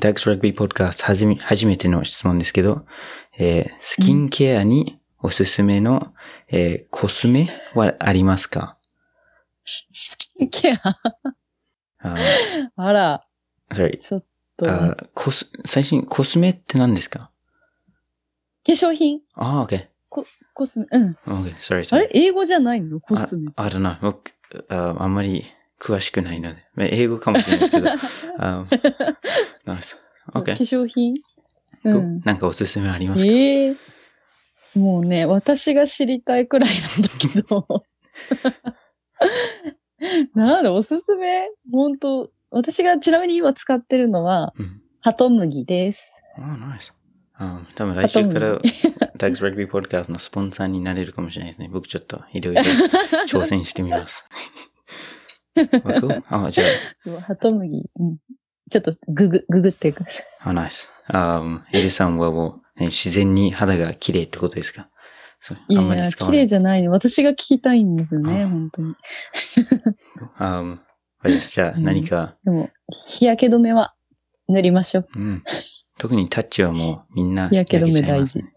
[0.00, 2.86] Doug's Rugby Podcast はじめ、初めての質問ですけど、
[3.38, 6.12] えースキンケアにおすすめの、
[6.48, 8.76] えーコスメはありますか？
[9.64, 10.78] スキンケア
[12.00, 12.16] あ
[12.76, 13.24] あら、
[13.70, 13.96] sorry.
[13.98, 14.24] ちょっ
[14.56, 17.30] と、あ化コス、最新、コスメって何ですか？
[18.66, 19.86] 粧品ああ、OK。
[20.54, 21.16] コスメ、うん。
[21.26, 22.00] OK, sorry, あ sorry.
[22.00, 22.10] れ？
[22.14, 23.00] 英語じゃないの？
[23.00, 23.50] コスメ。
[23.56, 23.96] あ、I don't know.
[24.00, 24.32] 僕、
[24.68, 25.44] ああんまり
[25.80, 26.62] 詳しくないので。
[26.74, 27.90] まあ英語かもしれないですけど。
[28.38, 28.66] あ
[29.66, 29.96] nice.
[30.32, 30.52] 化 OK.
[30.52, 31.14] 粧品？
[31.84, 32.20] うん。
[32.24, 33.30] なんかおすすめありますか？
[33.30, 33.76] ええ
[34.74, 37.84] もうね、私が知りたいくらいなんだけど。
[40.34, 41.48] なんだ、おすすめ？
[41.70, 44.82] 本当私がちなみに今使ってるのは、うん。
[45.00, 46.22] ハトムギです。
[46.38, 46.94] ああ、ナイス。
[47.34, 48.58] あ多分来週から、
[49.18, 51.68] Doug's Rugby Podcast のスポンサーになれるかもしれないですね。
[51.68, 52.62] 僕ちょっといろいろ
[53.28, 54.26] 挑戦してみます。
[55.56, 56.22] あ、cool?
[56.28, 56.64] あ、じゃ
[56.98, 57.90] そう、ハトムギ。
[57.98, 58.18] うん。
[58.70, 60.26] ちょっとググ、ググってください。
[60.40, 60.90] あ、あ、ナイス。
[61.08, 64.88] あ、エルさんはもう、ね自然に肌が綺麗ってことですか？
[65.40, 66.10] そういや。
[66.12, 66.90] 綺麗じゃないの。
[66.92, 68.94] 私が聞きたいんですよね、あ本当に。
[70.38, 70.78] あ、
[71.18, 71.52] あれです。
[71.52, 73.94] じゃあうん何か、でも、日焼け止めは
[74.48, 75.08] 塗りましょう。
[75.14, 75.42] うん。
[75.98, 78.52] 特にタッチはもうみんな日焼け止め焼ちゃいますね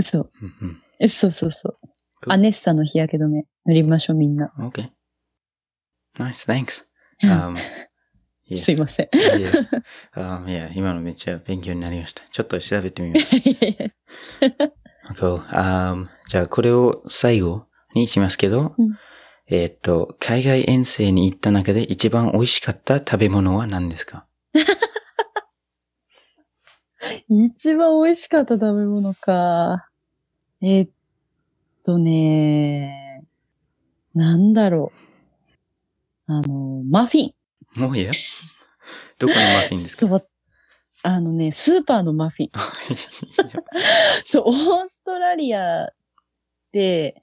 [0.00, 0.32] そう。
[0.42, 1.78] うんうんえそうそうそう。
[2.26, 4.52] アネッサの日焼け止め塗りましょう、みんな。
[4.58, 4.90] Okay.
[6.18, 6.84] Nice, thanks.
[7.22, 7.54] Um,
[8.48, 8.56] yes.
[8.56, 9.08] すいません。
[10.16, 12.22] Um, yeah, 今のめっちゃ勉強になりました。
[12.30, 13.36] ちょっと調べてみます。
[15.16, 15.38] cool.
[15.48, 18.96] Um, じゃあこれを最後にしますけど、うん
[19.50, 24.26] えーっと、海外遠征に行った中で一番美味しかった食べ物は何ですか？
[27.30, 29.88] 一番美味しかった食べ物か。
[30.60, 30.90] えーっ
[31.84, 33.24] とね、
[34.14, 34.92] なんだろ
[36.28, 36.32] う。
[36.32, 37.32] あの、マフィン。
[37.78, 38.12] もういいや？
[39.18, 40.08] どこのマフィンですか？
[40.08, 40.28] そう。
[41.02, 42.50] あのね、スーパーのマフィン。
[44.24, 45.92] そう、オーストラリア
[46.72, 47.22] で、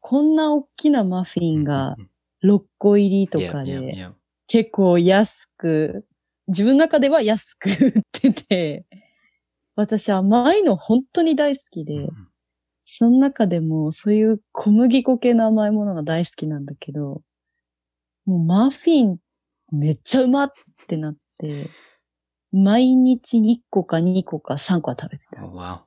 [0.00, 1.96] こんな大きなマフィンが
[2.42, 4.08] 6個入りとかで.
[4.46, 6.06] 結構安く、
[6.48, 8.86] 自分の中では安く売ってて、
[9.76, 12.28] 私甘いの本当に大好きで、うん
[12.84, 17.22] その中でもそういう小麦粉系の甘いものが大好きなんだけど、
[18.26, 19.18] もうマフィン
[19.72, 20.52] めっちゃうまっ
[20.86, 21.70] てなって、
[22.52, 25.42] 毎日1個か2個か3個は食べてた。
[25.42, 25.80] Oh, wow.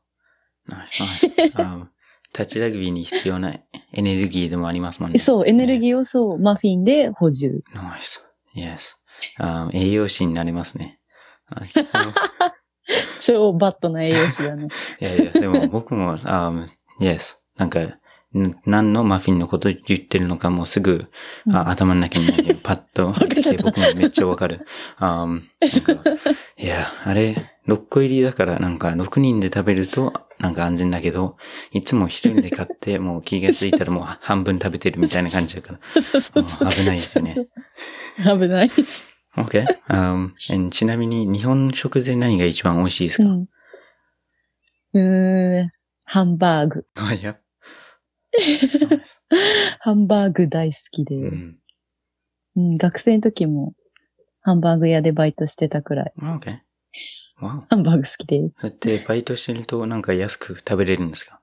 [0.67, 1.53] Nice, nice.
[1.53, 1.87] um,
[2.33, 3.53] タッチラグビーに必要な
[3.93, 5.19] エネルギーでもありますもんね。
[5.19, 7.63] そう、エネルギーをそう、マフィンで補充。
[7.73, 8.21] Nice.
[8.55, 8.97] Yes.
[9.39, 10.99] Um, 栄養士になれますね。
[13.19, 14.67] 超バットな栄養士だね。
[14.99, 16.67] いやいや、でも僕も、um,
[16.99, 17.37] yes.
[17.57, 17.99] なんか、ん
[18.65, 21.07] 何のマフィンのこと言ってるのかもうすぐ、
[21.47, 22.25] うんあ頭の中に
[22.63, 24.65] パッとかっちゃった僕もめっちゃわかる。
[24.99, 26.19] um, なんか
[26.57, 27.35] いや、あれ、
[27.67, 31.37] 6個入りだからなんか6人で食べるとなんか安全だけど、
[31.71, 35.79] いつも1人で買って もう気がついたらもう半分食べてるみたいな感じだから、
[36.69, 37.47] 危ないですよね。
[38.19, 39.05] 危ないです。
[39.37, 39.65] Okay.
[39.89, 43.47] Um, ちなみに日本食で何が一番美味しいですか、うん。
[44.93, 45.71] うーん。
[46.05, 46.85] ハンバーグ。
[46.95, 47.37] あ、いや。
[49.79, 51.59] ハンバーグ大好きで、うん。
[52.57, 53.73] うん、学生の時も
[54.41, 56.13] ハンバーグ屋でバイトしてたくらい。
[56.21, 56.59] Okay.
[57.41, 57.63] Wow.
[57.69, 58.55] ハンバーグ好きです。
[58.59, 61.41] そうやってバイトしてるとなんか安く食べれるんですか？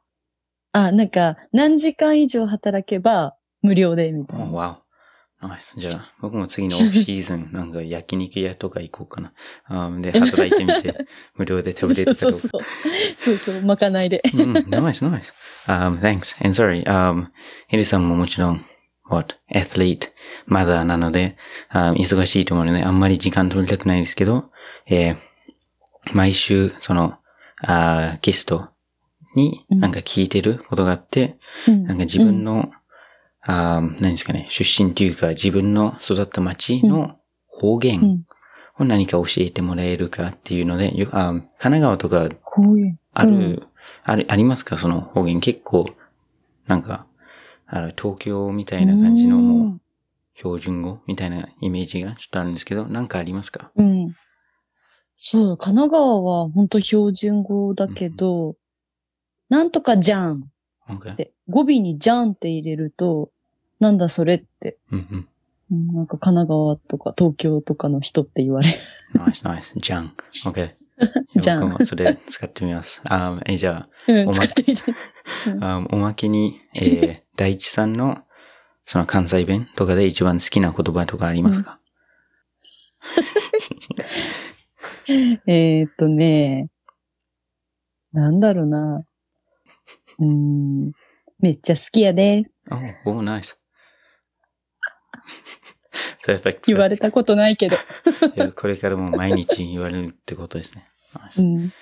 [0.72, 4.47] あ、なんか、何時間以上働けば無料で、みたいな。
[4.47, 4.82] Oh,
[5.61, 5.74] ス。
[5.78, 9.32] じゃあ、僕も次の オフシーズン、なんか焼肉屋とか行こうかな。
[9.68, 12.40] um, で、 働いてみて、無料で食べれるかどうか。
[12.43, 12.62] そうそうそう。
[13.38, 14.22] そうそう、まかないで。
[14.34, 15.32] うん、nice, nice.
[15.66, 16.36] Um, thanks.
[16.45, 17.26] And sorry, um,
[17.68, 18.64] ヒルさんももちろん、
[19.09, 20.09] what, athlete,
[20.49, 21.36] mother なので、
[21.72, 24.51] um, 忙しいと思うので、あんまり時間取りたくないですけど、
[24.86, 25.16] えー
[26.12, 27.14] 毎週、その、
[27.64, 28.70] あーゲスト
[29.36, 31.38] にうんなんか聞いてることがあって、
[31.68, 32.70] うんなんか自分の、
[33.45, 38.26] あー何ですかね、出身というか自分の育った町の方う言ん。
[38.78, 42.28] を何か教えてもらえるかっていうので、よあー神奈川とか。
[43.14, 43.68] ある、うん
[44.05, 44.78] ある、ありますか？
[44.78, 45.86] その方言結構、
[46.66, 47.07] なんか、
[47.66, 49.80] あの東京みたいな感じのもう
[50.34, 53.70] 標準語みたいなイメージがちょっとあるんですけど、なんかありますか？
[53.76, 53.86] うん。
[54.05, 54.14] うん。
[55.16, 58.57] そう、神奈川は本当標準語だけど、
[59.51, 60.49] なんとかじゃん
[60.89, 61.16] ?OK っ。
[61.16, 63.30] て、語尾にじゃんって入れると、
[63.80, 65.28] なんだそれって、うんうん。
[65.70, 68.74] うんなんか神奈川とか東京とかの人って言われる。
[69.14, 69.74] ナイスナイス。
[69.78, 70.14] じゃん。
[70.45, 70.74] OK。
[71.37, 73.03] じゃん僕もそれ使ってみます。
[73.07, 74.83] あーえ、じゃうん、おま使ってみて。
[75.61, 78.22] あ、あおまけに、えー、 大地さんの、
[78.85, 81.80] その関西弁とかで一番好きな言葉とかありますか、
[85.47, 86.68] えーっとね、
[88.12, 89.05] なんだろうな。
[90.19, 90.93] うーん、
[91.39, 92.45] めっちゃ好きやで。
[93.05, 93.61] おお、ナイス。
[96.25, 96.61] Perfect.
[96.67, 97.77] 言われたことないけど。
[97.77, 100.87] いやこれからも毎日言われるってことですね。
[101.15, 101.43] ナイス。
[101.43, 101.73] うん。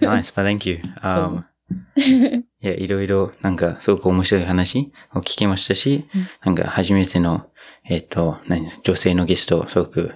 [0.00, 0.80] nice, but thank you.
[1.02, 1.44] Um,
[1.96, 7.48] いや、いろいろ、なんか、すごく面白い話を聞きましたし、うんなんか、初めての、
[7.84, 10.14] えっ、と、何、女性のゲスト、すごく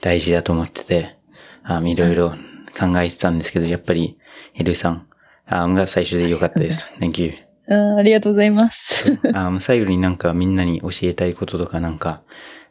[0.00, 1.16] 大事だと思ってて、
[1.64, 2.30] あいろいろ
[2.78, 4.18] 考えてたんですけど、やっぱり、
[4.54, 5.08] エルさん
[5.52, 6.90] あが最初で良かったです。
[7.00, 7.32] Thank you.
[7.68, 9.20] あーありがとうございます。
[9.34, 12.22] あ最後になんかみんなに教えたいこととかなんか、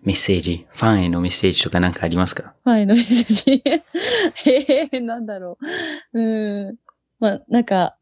[0.03, 2.55] メッセージ、ファンへのメッセージとかなんかありますか？
[2.63, 3.81] はい、のメッセー
[4.43, 4.49] ジ？
[4.51, 5.57] へ え、なんだろ
[6.13, 6.19] う。
[6.21, 6.75] うん。
[7.19, 7.97] まあ、なんか、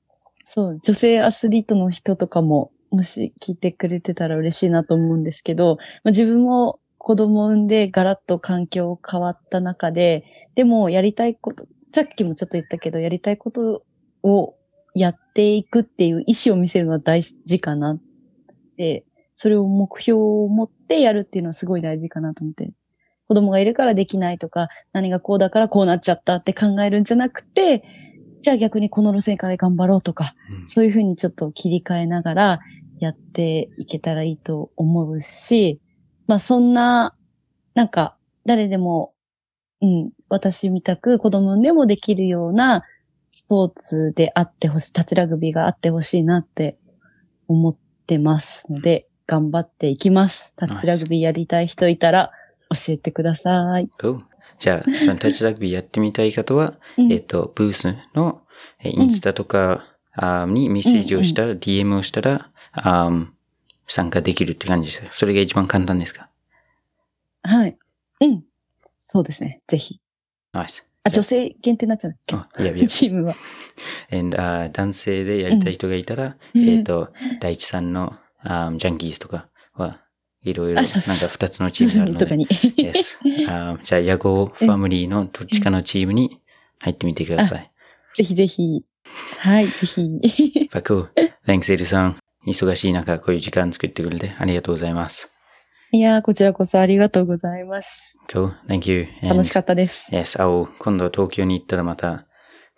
[0.45, 10.23] そう、女性アスリートの人とかも、もし聞いてくれてたら嬉しいなと思うんですけど、まあ、自分も子供を産んでガラッと環境変わった中で、
[10.55, 13.83] でもやりたいこと、さっきもちょっと言ったけど、やりたいこと
[14.23, 14.55] を
[14.93, 18.01] やっていくっていう意思を見せるのは大事かなっ
[18.77, 22.71] て、それを目標を持ってやるっていうのはすごい大事かなと思って。
[23.27, 27.83] 子供がいるからできないとか、何がこうだからこうなっちゃったって考えるんじゃなくて、
[28.41, 32.59] じゃあ逆にこの路線から頑張ろうとか、うんそういうふうにちょっと切り替えながら
[32.99, 35.79] やっていけたらいいと思うし、
[36.25, 37.15] まあそんな、
[37.75, 39.13] なんか誰でも、
[39.81, 42.83] うん、私みたく子供でもできるような
[43.31, 46.77] スポーツであってほしい、タッチラグビーがあってほしいなって
[47.47, 47.75] 思っ
[48.05, 50.55] てますので、頑張っていきます。
[50.55, 52.31] タッチラグビーやりたい人いたら
[52.69, 53.89] 教えてください。
[53.99, 54.21] Cool.
[54.57, 58.41] じゃあ、そのタッチラグビーやってみたい方は、うんえっと、ブースの
[58.83, 63.11] えインスタとか、あにメッセージをしたら、DM をしたら、あ
[63.87, 65.19] 参加できるって感じです。
[65.19, 66.29] それが一番簡単ですか？
[67.43, 67.77] はい。
[68.21, 68.43] うん。
[68.81, 69.61] そうですね。
[69.67, 70.01] ぜひ。
[70.51, 70.88] ナイス。
[71.03, 72.15] あ、女性限定になっちゃう
[72.61, 72.87] いやいや。
[72.87, 73.35] チームは。
[74.11, 80.01] And, あ男性でやりたい人がいたら、うんえっと、大地さんのあジャンキーズとかは、
[80.43, 82.25] いろいろ、なんか二つのチームがあるので。
[82.25, 82.47] とかに。
[82.47, 83.17] yes.
[83.49, 86.41] あじゃあ、ヤゴファミリーのどっちかのチームに
[86.79, 87.71] 入ってみてください。
[88.15, 88.83] ぜひぜひ。
[89.39, 90.69] はい、ぜひ。
[90.71, 91.09] But cool.
[91.45, 92.17] Thanks, エルさん。
[92.47, 95.31] 忙しい中、こういう時間作ってくれてありがとうございます。
[95.91, 98.19] いやー、こちらこそありがとうございます。
[98.29, 98.53] Cool.
[98.67, 99.07] Thank you.
[99.23, 100.13] 楽しかったです。
[100.13, 102.27] Yes, 青、今度東京に行ったらまた、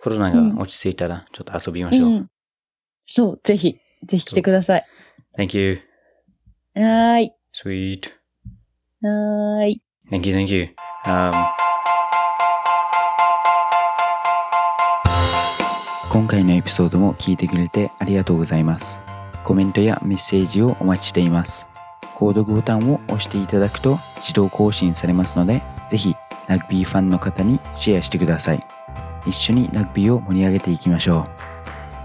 [0.01, 2.07] コロナが落ち着いたら、ちょっと遊びましょう。
[2.07, 2.27] うん。
[3.03, 4.85] そう、ぜひ、ぜひ来てください。
[5.37, 5.79] Thank you.
[6.73, 7.35] はーい。
[7.53, 8.11] Sweet.
[9.01, 9.83] はーい。
[10.09, 10.69] Thank you, thank you.
[11.05, 11.33] Um,
[16.09, 19.01] 今回のエピソードも聞いてくれてありがとうございます。
[19.43, 21.70] コメントやメッセージをお待ちしています。
[22.15, 26.15] 購読ボタンを押していただくと自動更新されますので、ぜひ
[26.47, 28.65] ラグビーファンの方にシェアしてください。
[29.25, 31.27] 一緒にラグビーを盛り上げていきましょ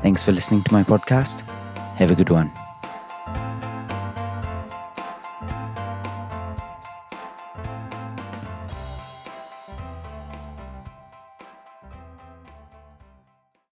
[0.03, 0.07] う。
[0.07, 1.45] Thanks for listening to my podcast.
[1.97, 2.66] Have a good one.